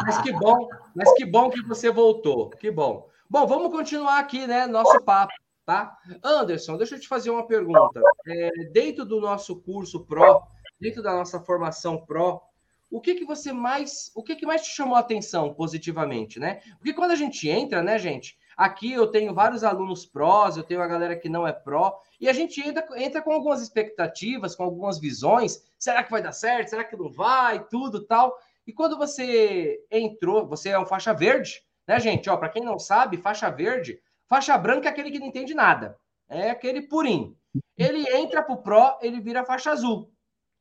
[0.05, 2.49] Mas que bom, mas que bom que você voltou.
[2.51, 3.09] Que bom.
[3.29, 4.67] Bom, vamos continuar aqui, né?
[4.67, 5.33] Nosso papo,
[5.65, 5.97] tá?
[6.23, 8.01] Anderson, deixa eu te fazer uma pergunta.
[8.27, 10.43] É, dentro do nosso curso Pro,
[10.79, 12.41] dentro da nossa formação Pro,
[12.89, 16.61] o que que você mais, o que que mais te chamou a atenção positivamente, né?
[16.77, 18.37] Porque quando a gente entra, né, gente?
[18.55, 22.29] Aqui eu tenho vários alunos prós, eu tenho a galera que não é pró, e
[22.29, 25.65] a gente entra, entra com algumas expectativas, com algumas visões.
[25.77, 26.69] Será que vai dar certo?
[26.69, 27.65] Será que não vai?
[27.65, 28.37] Tudo tal.
[28.65, 32.29] E quando você entrou, você é um faixa verde, né, gente?
[32.29, 35.97] Ó, para quem não sabe, faixa verde, faixa branca é aquele que não entende nada.
[36.27, 37.37] É aquele purim.
[37.77, 40.11] Ele entra pro Pro, ele vira faixa azul.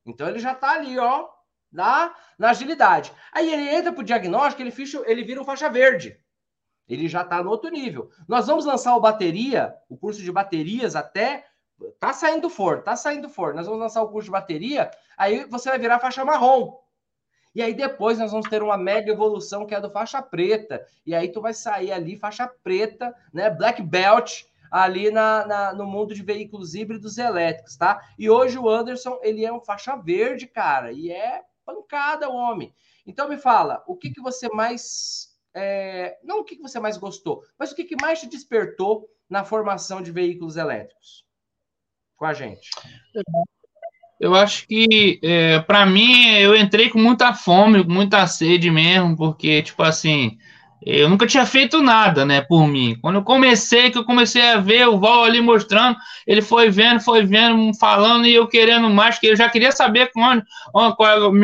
[0.04, 1.28] Então ele já tá ali, ó,
[1.72, 3.12] na, na agilidade.
[3.32, 6.18] Aí ele entra pro diagnóstico, ele, ficha, ele vira um faixa verde.
[6.86, 8.10] Ele já tá no outro nível.
[8.28, 11.46] Nós vamos lançar o bateria, o curso de baterias até
[11.98, 13.54] tá saindo for, tá saindo for.
[13.54, 16.78] Nós vamos lançar o curso de bateria, aí você vai virar faixa marrom.
[17.54, 20.84] E aí depois nós vamos ter uma mega evolução que é do faixa preta.
[21.06, 23.48] E aí tu vai sair ali faixa preta, né?
[23.48, 28.00] Black belt ali na, na, no mundo de veículos híbridos elétricos, tá?
[28.18, 32.74] E hoje o Anderson, ele é um faixa verde, cara, e é pancada o homem.
[33.06, 36.96] Então me fala, o que que você mais é, não o que, que você mais
[36.96, 41.24] gostou, mas o que, que mais te despertou na formação de veículos elétricos
[42.16, 42.70] com a gente?
[44.24, 49.14] Eu acho que, é, para mim, eu entrei com muita fome, com muita sede mesmo,
[49.14, 50.38] porque, tipo assim,
[50.80, 52.96] eu nunca tinha feito nada, né, por mim.
[53.02, 57.00] Quando eu comecei, que eu comecei a ver o Val ali mostrando, ele foi vendo,
[57.00, 60.42] foi vendo, falando, e eu querendo mais, que eu já queria saber onde,
[60.74, 60.94] onde,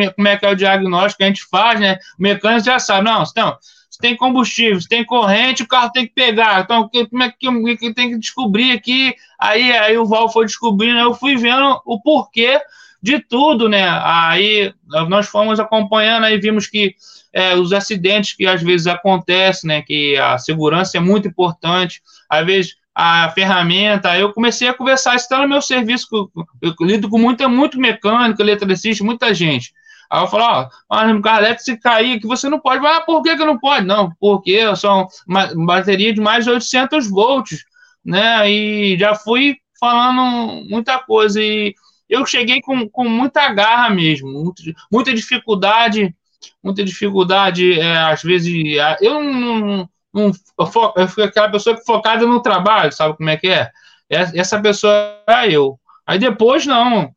[0.04, 1.98] é como é que é o diagnóstico que a gente faz, né?
[2.18, 3.58] O mecânico já sabe, não, então,
[4.00, 6.60] tem combustível, tem corrente, o carro tem que pegar.
[6.60, 9.14] Então, como é que, que tem que descobrir aqui?
[9.38, 12.60] Aí, aí o Val foi descobrindo, eu fui vendo o porquê
[13.02, 13.84] de tudo, né?
[14.02, 14.72] Aí
[15.08, 16.94] nós fomos acompanhando, aí vimos que
[17.32, 19.82] é, os acidentes que às vezes acontecem, né?
[19.82, 22.02] Que a segurança é muito importante.
[22.28, 26.06] Às vezes a ferramenta, eu comecei a conversar, isso está no meu serviço,
[26.60, 29.72] eu lido com muita, muito mecânico, eletricista, muita gente.
[30.10, 30.68] Aí eu falo, ó,
[31.22, 32.84] carro elétrico se cair que você não pode.
[32.84, 33.86] Ah, por que, que não pode?
[33.86, 35.06] Não, porque são
[35.64, 37.64] bateria de mais de 800 volts,
[38.04, 38.50] né?
[38.50, 41.74] E já fui falando muita coisa e
[42.08, 44.52] eu cheguei com, com muita garra mesmo,
[44.90, 46.12] muita dificuldade,
[46.62, 48.52] muita dificuldade, é, às vezes,
[49.00, 53.70] eu não, eu fui aquela pessoa focada no trabalho, sabe como é que é?
[54.08, 54.92] Essa pessoa
[55.28, 55.78] é eu.
[56.04, 57.14] Aí depois, não,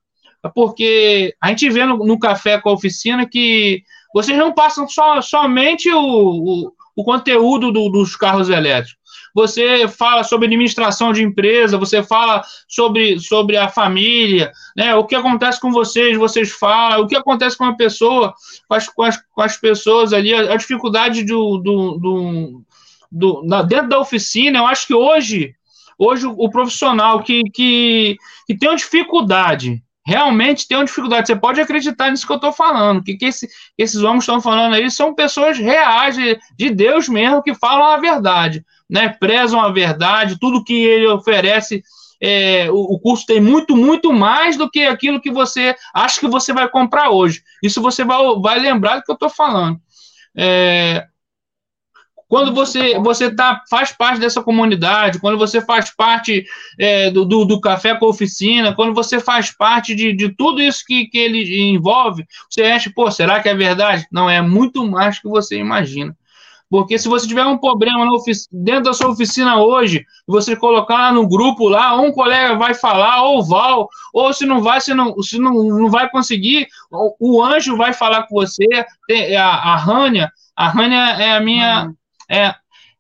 [0.50, 5.22] porque a gente vê no, no café com a oficina que vocês não passam só,
[5.22, 9.02] somente o, o, o conteúdo do, dos carros elétricos.
[9.34, 14.94] Você fala sobre administração de empresa, você fala sobre, sobre a família, né?
[14.96, 18.32] O que acontece com vocês, vocês falam, o que acontece com a pessoa,
[18.68, 22.64] com as, com as, com as pessoas ali, a, a dificuldade do, do, do,
[23.12, 24.60] do na, dentro da oficina.
[24.60, 25.56] Eu acho que hoje,
[25.98, 31.28] hoje o, o profissional que, que, que tem uma dificuldade realmente tem uma dificuldade.
[31.28, 34.74] Você pode acreditar nisso que eu estou falando, que, que esse, esses homens estão falando
[34.74, 39.10] aí são pessoas reais, de, de, Deus mesmo, que falam a verdade, né?
[39.10, 41.84] prezam a verdade, tudo que ele oferece.
[42.26, 46.28] É, o, o curso tem muito, muito mais do que aquilo que você acha que
[46.28, 47.42] você vai comprar hoje.
[47.62, 49.78] Isso você vai, vai lembrar do que eu estou falando.
[50.38, 51.06] É,
[52.34, 56.44] quando você você tá, faz parte dessa comunidade, quando você faz parte
[56.80, 60.84] é, do, do, do, café com oficina, quando você faz parte de, de tudo isso
[60.84, 64.08] que, que ele envolve, você acha, pô, será que é verdade?
[64.12, 66.18] Não, é muito mais que você imagina.
[66.72, 68.04] Porque se você tiver um problema
[68.52, 73.46] dentro da sua oficina hoje, você colocar no grupo lá, um colega vai falar, ou
[73.46, 77.94] Val, ou se não vai, se não, se não, não vai conseguir, o, anjo vai
[77.94, 78.66] falar com você,
[79.38, 81.94] a, a Rânia, a Rânia é a minha.
[82.30, 82.56] É,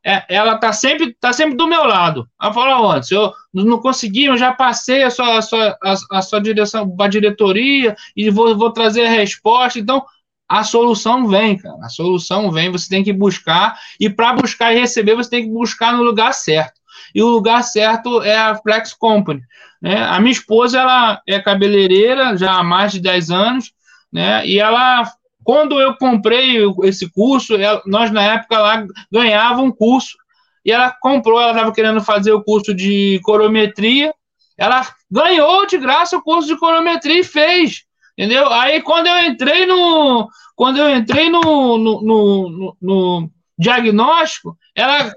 [0.05, 2.27] é, ela tá sempre, tá sempre do meu lado.
[2.41, 6.21] Ela falou, antes, eu não consegui, eu já passei a sua, a sua, a, a
[6.21, 9.79] sua direção, a diretoria, e vou, vou trazer a resposta.
[9.79, 10.03] Então,
[10.47, 11.77] a solução vem, cara.
[11.81, 15.49] A solução vem, você tem que buscar, e para buscar e receber, você tem que
[15.49, 16.81] buscar no lugar certo.
[17.15, 19.41] E o lugar certo é a Flex Company.
[19.81, 20.03] Né?
[20.03, 23.73] A minha esposa, ela é cabeleireira já há mais de 10 anos,
[24.12, 24.45] né?
[24.45, 25.12] E ela
[25.43, 30.17] quando eu comprei esse curso, nós na época lá ganhava um curso
[30.65, 34.13] e ela comprou, ela estava querendo fazer o curso de corometria,
[34.58, 37.84] ela ganhou de graça o curso de corometria e fez,
[38.17, 38.47] entendeu?
[38.47, 45.13] Aí quando eu entrei no, quando eu entrei no, no, no, no diagnóstico, ela,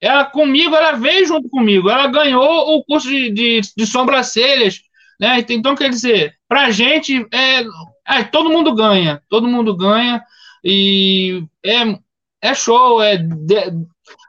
[0.00, 4.80] ela comigo, ela veio junto comigo, ela ganhou o curso de, de, de sobrancelhas,
[5.18, 5.44] né?
[5.48, 7.64] Então quer dizer, para gente é
[8.06, 10.22] é, todo mundo ganha, todo mundo ganha
[10.64, 11.98] e é,
[12.40, 13.02] é show.
[13.02, 13.56] É de,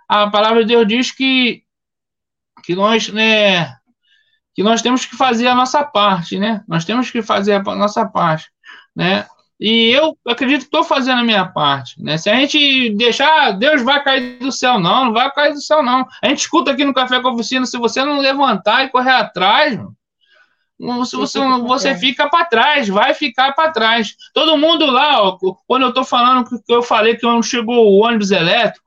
[0.08, 1.64] a palavra de Deus diz que
[2.64, 3.76] que nós, né,
[4.56, 6.64] que nós temos que fazer a nossa parte, né?
[6.68, 8.50] Nós temos que fazer a nossa parte,
[8.96, 9.26] né?
[9.60, 12.18] E eu acredito que estou fazendo a minha parte, né?
[12.18, 15.84] Se a gente deixar, Deus vai cair do céu, não, não vai cair do céu,
[15.84, 16.08] não.
[16.22, 19.12] A gente escuta aqui no Café com a Oficina, se você não levantar e correr
[19.12, 19.96] atrás, mano,
[21.06, 24.16] se você, você fica para trás, vai ficar para trás.
[24.34, 28.04] Todo mundo lá, ó, quando eu estou falando que eu falei que não chegou o
[28.04, 28.84] ônibus elétrico,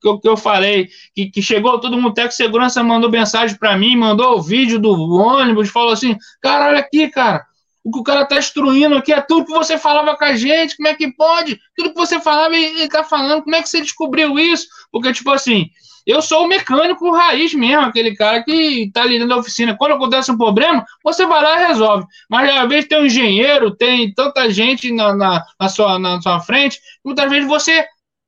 [0.00, 3.56] que eu, que eu falei que, que chegou, todo mundo, até que segurança mandou mensagem
[3.56, 7.44] para mim, mandou o vídeo do ônibus, falou assim: cara, olha aqui, cara,
[7.82, 10.76] o que o cara tá destruindo aqui é tudo que você falava com a gente,
[10.76, 11.60] como é que pode?
[11.76, 14.66] Tudo que você falava, ele tá falando, como é que você descobriu isso?
[14.90, 15.68] Porque, tipo assim,
[16.06, 19.76] eu sou o mecânico raiz mesmo, aquele cara que está ali da oficina.
[19.76, 22.06] Quando acontece um problema, você vai lá e resolve.
[22.28, 26.40] Mas às vezes tem um engenheiro, tem tanta gente na, na, na sua, na sua
[26.40, 27.86] frente, muitas vezes você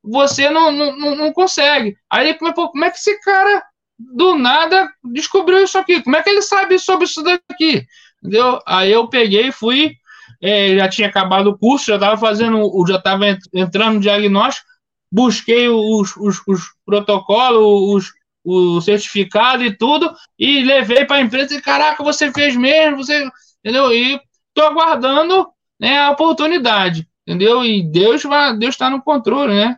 [0.08, 1.96] você não, não, não consegue.
[2.08, 3.62] Aí como é, como é que esse cara
[3.98, 6.00] do nada descobriu isso aqui?
[6.02, 7.84] Como é que ele sabe sobre isso daqui?
[8.22, 8.60] Entendeu?
[8.66, 9.94] Aí eu peguei e fui,
[10.40, 14.66] é, já tinha acabado o curso, já estava fazendo, já estava entrando no diagnóstico,
[15.11, 17.62] busquei os, os, os protocolos,
[17.95, 18.12] os,
[18.45, 23.29] o certificado e tudo, e levei para a empresa e, caraca, você fez mesmo, você,
[23.61, 23.92] entendeu?
[23.92, 24.21] E
[24.55, 27.64] tô aguardando né, a oportunidade, entendeu?
[27.64, 29.77] E Deus vai, Deus está no controle, né?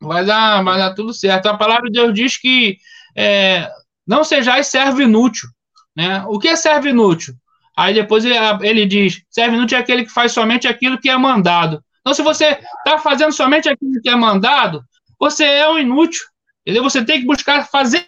[0.00, 1.46] Vai dar, vai dar tudo certo.
[1.46, 2.78] A palavra de Deus diz que
[3.16, 3.68] é,
[4.06, 5.48] não sejais servo inútil,
[5.96, 6.24] né?
[6.28, 7.34] O que é servo inútil?
[7.76, 11.16] Aí depois ele, ele diz, servo inútil é aquele que faz somente aquilo que é
[11.16, 11.82] mandado.
[12.06, 14.80] Então, se você está fazendo somente aquilo que é mandado,
[15.18, 16.24] você é um inútil.
[16.64, 16.84] Entendeu?
[16.84, 18.06] Você tem que buscar fazer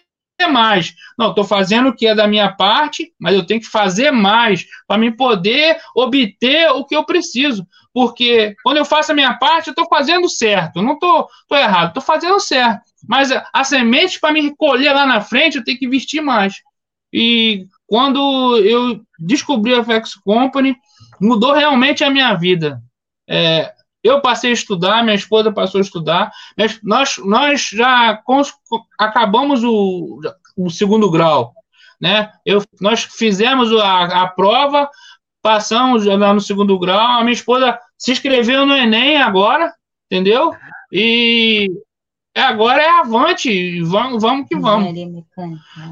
[0.49, 0.95] mais.
[1.17, 4.65] Não, estou fazendo o que é da minha parte, mas eu tenho que fazer mais
[4.87, 7.67] para me poder obter o que eu preciso.
[7.93, 10.81] Porque quando eu faço a minha parte, eu estou fazendo certo.
[10.81, 12.83] Não estou errado, estou fazendo certo.
[13.05, 16.53] Mas a, semente para me recolher lá na frente, eu tenho que investir mais.
[17.11, 20.73] E quando eu descobri a Flex Company,
[21.19, 22.81] mudou realmente a minha vida.
[23.27, 26.31] É, eu passei a estudar, minha esposa passou a estudar,
[26.83, 28.21] nós, nós já
[28.97, 30.19] acabamos o,
[30.57, 31.53] o segundo grau,
[31.99, 32.31] né?
[32.45, 34.89] Eu, nós fizemos a, a prova,
[35.41, 39.73] passamos lá no segundo grau, a minha esposa se inscreveu no Enem agora,
[40.09, 40.53] entendeu?
[40.91, 41.69] E
[42.35, 44.93] agora é avante, vamos, vamos que vamos.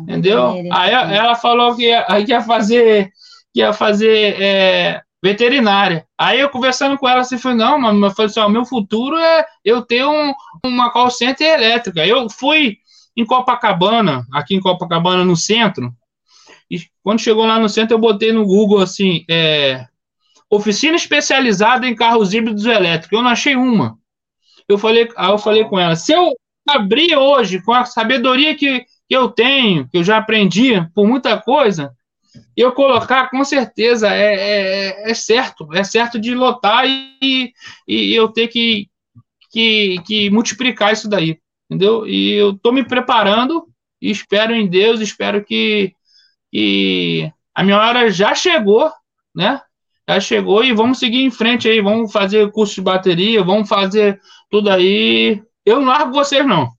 [0.04, 0.64] Entendeu?
[0.72, 3.12] Aí ela falou que ia, que ia fazer,
[3.54, 6.06] que ia fazer é, veterinária.
[6.18, 9.18] Aí eu conversando com ela, assim, falei, não, mas eu falei assim, o meu futuro
[9.18, 12.06] é eu ter um, uma call center elétrica.
[12.06, 12.78] Eu fui
[13.16, 15.92] em Copacabana, aqui em Copacabana, no centro,
[16.70, 19.86] e quando chegou lá no centro, eu botei no Google, assim, é,
[20.50, 23.18] oficina especializada em carros híbridos elétricos.
[23.18, 23.98] Eu não achei uma.
[24.68, 26.34] Eu falei, aí eu falei com ela, se eu
[26.68, 31.40] abrir hoje, com a sabedoria que, que eu tenho, que eu já aprendi por muita
[31.40, 31.94] coisa,
[32.56, 37.54] eu colocar, com certeza, é, é, é, certo, é certo de lotar e,
[37.88, 38.90] e eu ter que,
[39.52, 42.08] que, que multiplicar isso daí, entendeu?
[42.08, 43.68] E eu estou me preparando
[44.02, 45.94] e espero em Deus, espero que,
[46.52, 48.92] que a minha hora já chegou,
[49.36, 49.62] né?
[50.10, 54.20] Já chegou e vamos seguir em frente aí, vamos fazer curso de bateria, vamos fazer
[54.50, 55.42] tudo aí.
[55.66, 56.77] Eu não largo vocês, não.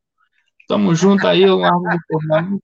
[0.68, 2.62] Tamo junto aí, eu largo do Fernando.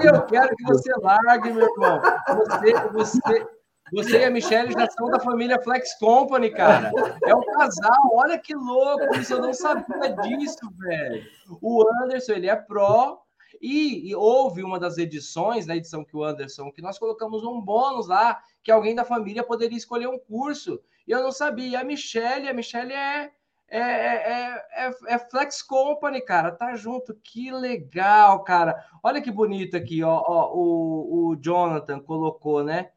[0.00, 2.00] Eu, eu quero que você largue, meu irmão.
[2.28, 3.46] Você, você,
[3.92, 6.92] você e a Michelle já são da família Flex Company, cara.
[7.24, 11.24] É um casal, olha que louco, isso eu não sabia disso, velho.
[11.60, 13.18] O Anderson, ele é pró,
[13.60, 17.60] e, e, houve uma das edições, na edição que o Anderson, que nós colocamos um
[17.60, 20.80] bônus lá, que alguém da família poderia escolher um curso.
[21.08, 21.68] E eu não sabia.
[21.68, 23.32] E a Michelle, a Michelle é
[23.68, 28.84] é, é, é, é, Flex Company, cara, tá junto, que legal, cara.
[29.02, 32.90] Olha que bonito aqui, ó, ó o, o Jonathan colocou, né?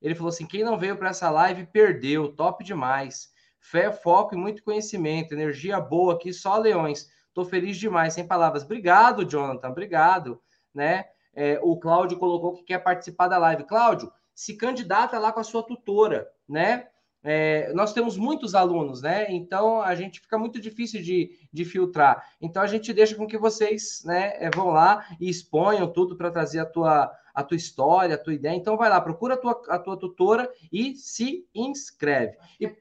[0.00, 3.32] Ele falou assim: quem não veio para essa live perdeu, top demais.
[3.58, 7.10] Fé, foco e muito conhecimento, energia boa aqui, só leões.
[7.34, 8.62] Tô feliz demais, sem palavras.
[8.62, 10.42] Obrigado, Jonathan, obrigado,
[10.74, 11.06] né?
[11.34, 13.64] É, o Cláudio colocou que quer participar da live.
[13.64, 16.88] Cláudio, se candidata lá com a sua tutora, né?
[17.22, 19.30] É, nós temos muitos alunos, né?
[19.30, 22.24] Então a gente fica muito difícil de, de filtrar.
[22.40, 26.30] Então a gente deixa com que vocês né, é, vão lá e exponham tudo para
[26.30, 28.54] trazer a tua, a tua história, a tua ideia.
[28.54, 32.36] Então vai lá, procura a tua, a tua tutora e se inscreve.
[32.58, 32.72] E...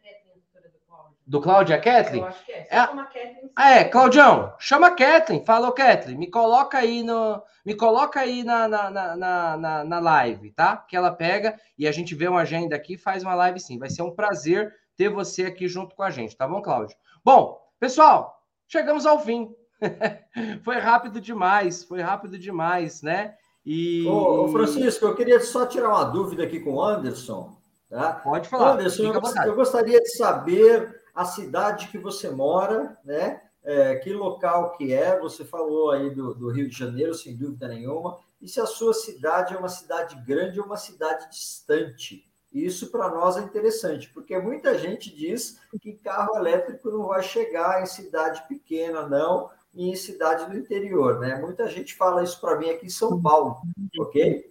[1.29, 2.23] Do Cláudia a Kathleen?
[2.23, 2.67] Eu acho que é.
[2.71, 2.87] é...
[2.87, 5.45] Kathleen, ah, é, Claudião, chama a Kathleen.
[5.45, 7.39] Fala, ô Kathleen, me coloca aí no.
[7.63, 10.75] Me coloca aí na, na, na, na, na live, tá?
[10.75, 13.77] Que ela pega e a gente vê uma agenda aqui faz uma live sim.
[13.77, 16.97] Vai ser um prazer ter você aqui junto com a gente, tá bom, Cláudio?
[17.23, 19.53] Bom, pessoal, chegamos ao fim.
[20.65, 23.35] foi rápido demais, foi rápido demais, né?
[23.63, 24.03] E...
[24.07, 27.55] Ô, ô, Francisco, eu queria só tirar uma dúvida aqui com o Anderson.
[27.87, 28.13] Tá?
[28.13, 28.73] Pode falar.
[28.73, 33.41] Anderson, eu, eu gostaria de saber a cidade que você mora, né?
[33.63, 37.67] É, que local que é, você falou aí do, do, Rio de Janeiro, sem dúvida
[37.67, 42.25] nenhuma, e se a sua cidade é uma cidade grande ou uma cidade distante.
[42.53, 47.83] Isso para nós é interessante, porque muita gente diz que carro elétrico não vai chegar
[47.83, 51.35] em cidade pequena, não, e em cidade do interior, né?
[51.35, 53.61] Muita gente fala isso para mim aqui em São Paulo,
[53.99, 54.49] ok?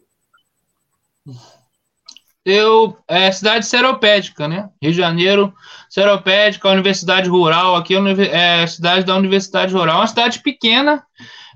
[2.49, 4.69] Eu é cidade seropédica, né?
[4.83, 5.55] Rio de Janeiro,
[5.89, 7.95] seropédica, Universidade Rural, aqui
[8.33, 11.05] é cidade da Universidade Rural, uma cidade pequena,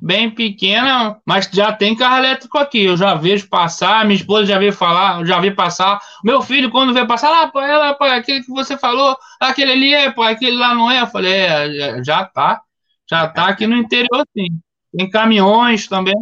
[0.01, 2.84] bem pequena, mas já tem carro elétrico aqui.
[2.84, 6.01] Eu já vejo passar, minha esposa já veio falar, já vi passar.
[6.24, 9.95] Meu filho, quando vê passar, ah, pai, ela, pai, aquele que você falou, aquele ali
[9.95, 11.01] é, pai, aquele lá não é.
[11.01, 12.61] Eu falei, é, já tá,
[13.09, 14.49] já tá aqui no interior, sim.
[14.97, 16.14] Tem caminhões também,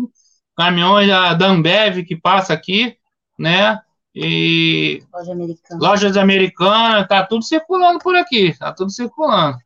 [0.57, 2.97] caminhões da Ambev que passa aqui,
[3.39, 3.81] né?
[4.15, 5.81] E Loja americana.
[5.81, 9.59] lojas americanas, tá tudo circulando por aqui, tá tudo circulando.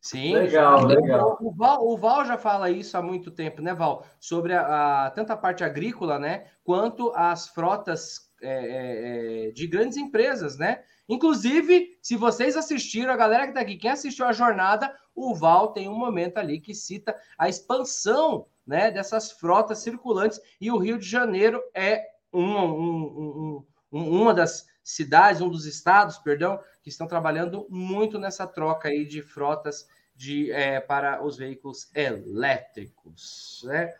[0.00, 1.36] Sim, legal, legal.
[1.40, 4.06] O Val, o Val já fala isso há muito tempo, né, Val?
[4.20, 9.66] Sobre a, a tanto a parte agrícola, né, quanto as frotas é, é, é, de
[9.66, 10.82] grandes empresas, né?
[11.08, 15.72] Inclusive, se vocês assistiram, a galera que tá aqui, quem assistiu a jornada, o Val
[15.72, 20.98] tem um momento ali que cita a expansão, né, dessas frotas circulantes e o Rio
[20.98, 27.06] de Janeiro é uma, um, um, uma das cidades, um dos estados, perdão, que estão
[27.06, 33.94] trabalhando muito nessa troca aí de frotas de, é, para os veículos elétricos, né?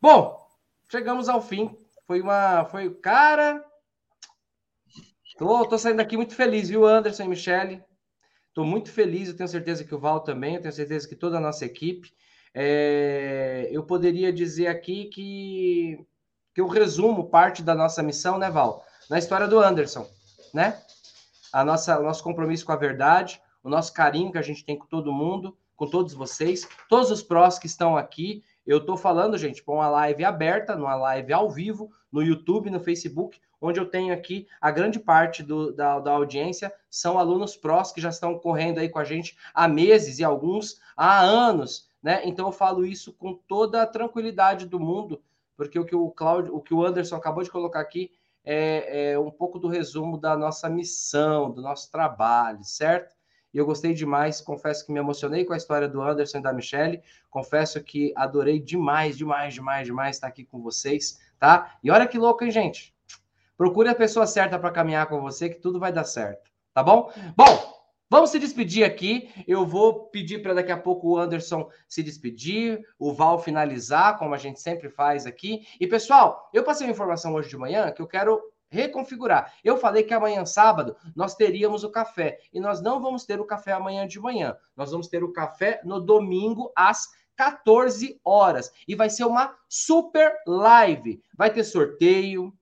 [0.00, 0.46] Bom,
[0.90, 1.76] chegamos ao fim.
[2.06, 3.64] Foi uma, foi cara.
[5.36, 7.82] Tô, tô saindo daqui muito feliz, viu, Anderson e Michele?
[8.52, 9.28] Tô muito feliz.
[9.28, 10.54] Eu tenho certeza que o Val também.
[10.54, 12.12] Eu tenho certeza que toda a nossa equipe.
[12.54, 16.06] É, eu poderia dizer aqui que
[16.54, 18.86] que eu resumo parte da nossa missão, né, Val?
[19.10, 20.06] Na história do Anderson,
[20.52, 20.80] né?
[21.52, 24.78] A nossa, o nosso compromisso com a verdade, o nosso carinho que a gente tem
[24.78, 28.44] com todo mundo, com todos vocês, todos os prós que estão aqui.
[28.66, 32.80] Eu estou falando, gente, para uma live aberta, numa live ao vivo, no YouTube, no
[32.80, 37.90] Facebook, onde eu tenho aqui a grande parte do, da, da audiência são alunos prós
[37.92, 42.22] que já estão correndo aí com a gente há meses e alguns há anos, né?
[42.24, 45.20] Então eu falo isso com toda a tranquilidade do mundo,
[45.56, 48.10] porque o que o Cláudio, o que o Anderson acabou de colocar aqui
[48.44, 53.14] é, é, um pouco do resumo da nossa missão, do nosso trabalho, certo?
[53.52, 56.52] E eu gostei demais, confesso que me emocionei com a história do Anderson e da
[56.52, 57.00] Michelle,
[57.30, 61.78] confesso que adorei demais, demais, demais, demais estar aqui com vocês, tá?
[61.82, 62.92] E olha que louco, hein, gente?
[63.56, 67.12] Procure a pessoa certa para caminhar com você, que tudo vai dar certo, tá bom?
[67.36, 67.73] Bom,
[68.10, 69.30] Vamos se despedir aqui.
[69.46, 74.34] Eu vou pedir para daqui a pouco o Anderson se despedir, o Val finalizar, como
[74.34, 75.66] a gente sempre faz aqui.
[75.80, 79.54] E pessoal, eu passei uma informação hoje de manhã que eu quero reconfigurar.
[79.62, 82.38] Eu falei que amanhã, sábado, nós teríamos o café.
[82.52, 84.56] E nós não vamos ter o café amanhã de manhã.
[84.76, 88.70] Nós vamos ter o café no domingo às 14 horas.
[88.86, 91.22] E vai ser uma super live.
[91.36, 92.52] Vai ter sorteio,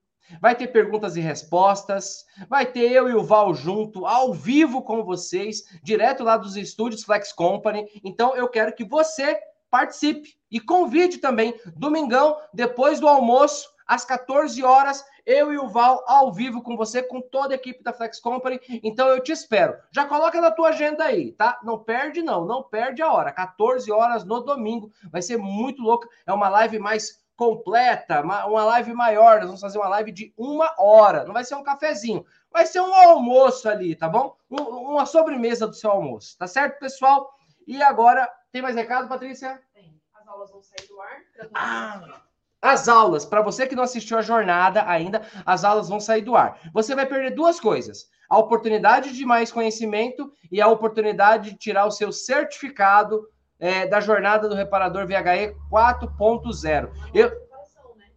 [0.41, 5.03] Vai ter perguntas e respostas, vai ter eu e o Val junto, ao vivo com
[5.03, 7.87] vocês, direto lá dos estúdios Flex Company.
[8.03, 14.63] Então eu quero que você participe e convide também, domingão, depois do almoço, às 14
[14.63, 18.19] horas, eu e o Val ao vivo com você, com toda a equipe da Flex
[18.19, 18.59] Company.
[18.83, 19.75] Então eu te espero.
[19.91, 21.59] Já coloca na tua agenda aí, tá?
[21.63, 23.31] Não perde não, não perde a hora.
[23.31, 24.91] 14 horas no domingo.
[25.11, 26.07] Vai ser muito louco.
[26.25, 29.37] É uma live mais completa, uma live maior.
[29.37, 31.23] Nós vamos fazer uma live de uma hora.
[31.23, 34.35] Não vai ser um cafezinho, vai ser um almoço ali, tá bom?
[34.49, 37.33] uma sobremesa do seu almoço, tá certo, pessoal?
[37.65, 39.61] E agora, tem mais recado, Patrícia?
[39.73, 39.99] Tem.
[40.13, 41.17] As aulas vão sair do ar.
[41.53, 42.21] Ah,
[42.61, 46.35] as aulas, para você que não assistiu a jornada ainda, as aulas vão sair do
[46.35, 46.59] ar.
[46.73, 51.85] Você vai perder duas coisas: a oportunidade de mais conhecimento e a oportunidade de tirar
[51.85, 53.27] o seu certificado
[53.59, 56.91] é, da jornada do reparador VHE 4.0.
[57.13, 57.31] Eu...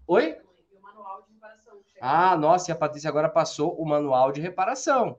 [0.06, 0.36] Oi?
[2.00, 5.18] Ah, nossa, e a Patrícia agora passou o manual de reparação.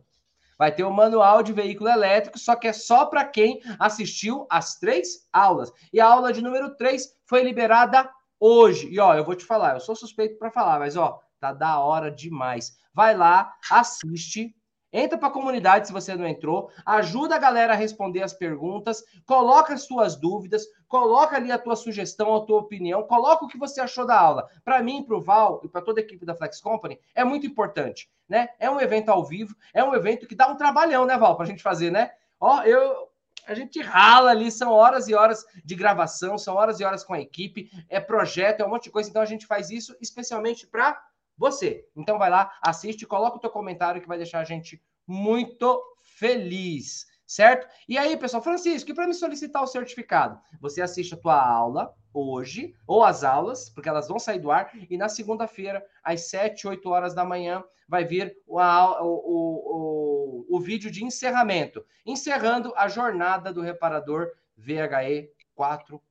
[0.58, 4.76] Vai ter o manual de veículo elétrico, só que é só para quem assistiu as
[4.80, 5.72] três aulas.
[5.94, 8.10] E a aula de número 3 foi liberada
[8.40, 8.88] hoje.
[8.90, 11.80] E ó, eu vou te falar, eu sou suspeito para falar, mas ó, tá da
[11.80, 12.78] hora demais.
[12.94, 14.56] Vai lá, assiste,
[14.92, 19.04] Entra para a comunidade se você não entrou, ajuda a galera a responder as perguntas,
[19.26, 23.58] coloca as suas dúvidas, coloca ali a tua sugestão, a tua opinião, coloca o que
[23.58, 24.48] você achou da aula.
[24.64, 27.46] Para mim, para o Val e para toda a equipe da Flex Company, é muito
[27.46, 28.50] importante, né?
[28.60, 31.46] É um evento ao vivo, é um evento que dá um trabalhão, né, Val, para
[31.46, 32.12] a gente fazer, né?
[32.40, 33.10] Ó, eu,
[33.46, 37.14] a gente rala ali, são horas e horas de gravação, são horas e horas com
[37.14, 40.68] a equipe, é projeto, é um monte de coisa, então a gente faz isso especialmente
[40.68, 41.02] para
[41.38, 41.86] você.
[41.96, 45.82] Então vai lá, assiste, coloca o teu comentário que vai deixar a gente muito
[46.18, 47.68] feliz, certo?
[47.88, 50.40] E aí, pessoal, Francisco, e para me solicitar o certificado?
[50.60, 54.72] Você assiste a tua aula hoje, ou as aulas, porque elas vão sair do ar,
[54.90, 60.60] e na segunda-feira, às 7, 8 horas da manhã, vai vir o, o, o, o
[60.60, 66.02] vídeo de encerramento, encerrando a jornada do reparador VHE 4.0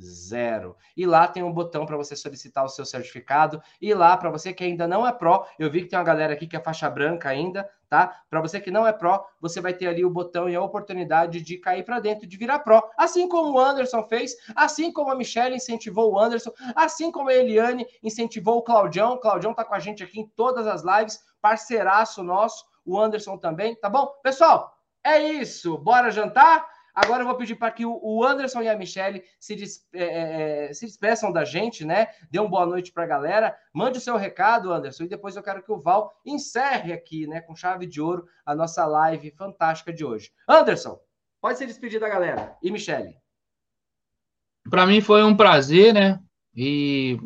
[0.00, 0.76] zero.
[0.96, 3.62] E lá tem um botão para você solicitar o seu certificado.
[3.80, 6.34] E lá, para você que ainda não é pró, eu vi que tem uma galera
[6.34, 8.22] aqui que é faixa branca ainda, tá?
[8.28, 11.40] Para você que não é pró, você vai ter ali o botão e a oportunidade
[11.40, 12.82] de cair para dentro, de virar pró.
[12.96, 17.34] Assim como o Anderson fez, assim como a Michelle incentivou o Anderson, assim como a
[17.34, 19.14] Eliane incentivou o Claudião.
[19.14, 23.36] O Claudião tá com a gente aqui em todas as lives, parceiraço nosso, o Anderson
[23.36, 24.06] também, tá bom?
[24.22, 25.78] Pessoal, é isso.
[25.78, 26.75] Bora jantar?
[26.96, 30.70] Agora eu vou pedir para que o Anderson e a Michelle se, des, é, é,
[30.70, 32.06] é, se despeçam da gente, né?
[32.30, 33.54] Dê uma boa noite para a galera.
[33.70, 37.42] Mande o seu recado, Anderson, e depois eu quero que o Val encerre aqui, né,
[37.42, 40.32] com chave de ouro, a nossa live fantástica de hoje.
[40.48, 40.98] Anderson,
[41.38, 42.56] pode se despedir da galera.
[42.62, 43.18] E Michelle?
[44.70, 46.18] Para mim foi um prazer, né?
[46.54, 47.18] E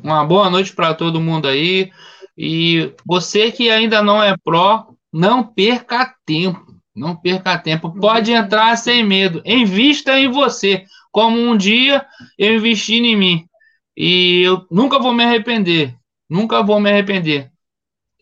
[0.00, 1.90] uma boa noite para todo mundo aí.
[2.36, 7.92] E você que ainda não é pró, não perca tempo não perca tempo.
[7.98, 9.40] Pode entrar sem medo.
[9.44, 10.84] Invista em você.
[11.10, 12.04] Como um dia
[12.36, 13.48] eu investi em mim.
[13.96, 15.96] E eu nunca vou me arrepender.
[16.28, 17.50] Nunca vou me arrepender.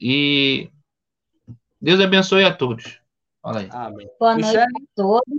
[0.00, 0.70] E
[1.80, 3.00] Deus abençoe a todos.
[3.42, 3.68] Fala aí.
[3.72, 4.08] Amém.
[4.20, 4.64] Boa noite Michele?
[4.64, 5.38] a todos.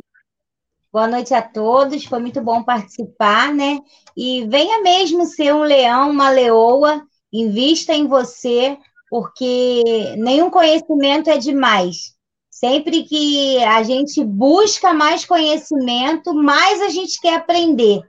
[0.92, 2.06] Boa noite a todos.
[2.06, 3.80] Foi muito bom participar, né?
[4.16, 7.06] E venha mesmo ser um leão, uma leoa.
[7.32, 8.78] Invista em você,
[9.10, 12.17] porque nenhum conhecimento é demais
[12.60, 18.02] Sempre que a gente busca mais conhecimento, mais a gente quer aprender.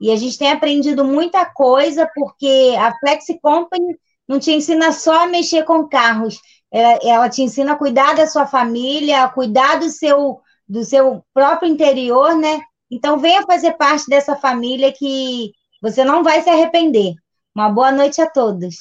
[0.00, 3.98] E a gente tem aprendido muita coisa, porque a Flexi Company
[4.28, 6.38] não te ensina só a mexer com carros,
[6.70, 11.24] ela, ela te ensina a cuidar da sua família, a cuidar do seu, do seu
[11.34, 12.60] próprio interior, né?
[12.88, 15.50] Então, venha fazer parte dessa família que
[15.82, 17.14] você não vai se arrepender.
[17.52, 18.76] Uma boa noite a todos.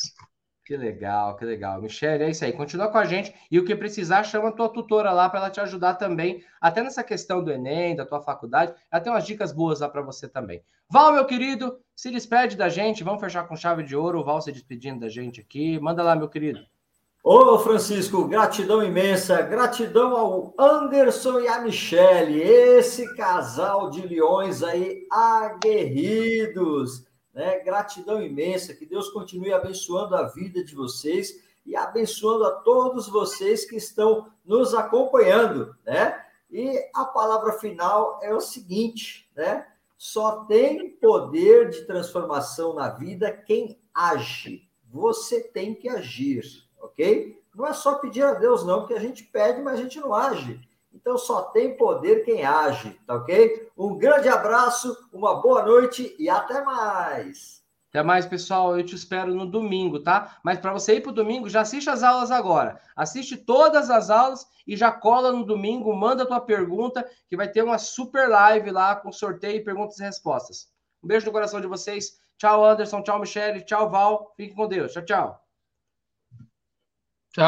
[0.65, 1.79] Que legal, que legal.
[1.79, 2.51] Michelle, é isso aí.
[2.51, 5.51] Continua com a gente e o que precisar, chama a tua tutora lá para ela
[5.51, 8.73] te ajudar também, até nessa questão do Enem, da tua faculdade.
[8.91, 10.63] Ela tem umas dicas boas lá para você também.
[10.89, 13.03] Val, meu querido, se despede da gente.
[13.03, 14.21] Vamos fechar com chave de ouro.
[14.21, 15.79] O Val se despedindo da gente aqui.
[15.79, 16.59] Manda lá, meu querido.
[17.23, 19.43] Ô, Francisco, gratidão imensa.
[19.43, 27.05] Gratidão ao Anderson e à Michelle, esse casal de leões aí aguerridos
[27.35, 27.59] né?
[27.59, 33.65] Gratidão imensa, que Deus continue abençoando a vida de vocês e abençoando a todos vocês
[33.65, 36.23] que estão nos acompanhando, né?
[36.49, 39.67] E a palavra final é o seguinte, né?
[39.97, 44.69] Só tem poder de transformação na vida quem age.
[44.89, 46.43] Você tem que agir,
[46.79, 47.41] ok?
[47.53, 50.13] Não é só pedir a Deus, não, porque a gente pede, mas a gente não
[50.13, 50.61] age.
[51.05, 53.69] Então só tem poder quem age, tá ok?
[53.77, 57.63] Um grande abraço, uma boa noite e até mais.
[57.91, 58.75] Até mais, pessoal.
[58.75, 60.39] Eu te espero no domingo, tá?
[60.43, 62.81] Mas para você ir para o domingo, já assiste as aulas agora.
[62.95, 67.47] Assiste todas as aulas e já cola no domingo, manda a tua pergunta, que vai
[67.47, 70.69] ter uma super live lá com sorteio, perguntas e respostas.
[71.03, 72.19] Um beijo no coração de vocês.
[72.35, 73.03] Tchau, Anderson.
[73.03, 73.61] Tchau, Michele.
[73.63, 74.33] Tchau, Val.
[74.35, 74.91] Fiquem com Deus.
[74.91, 75.45] Tchau, tchau.
[77.31, 77.45] Tchau.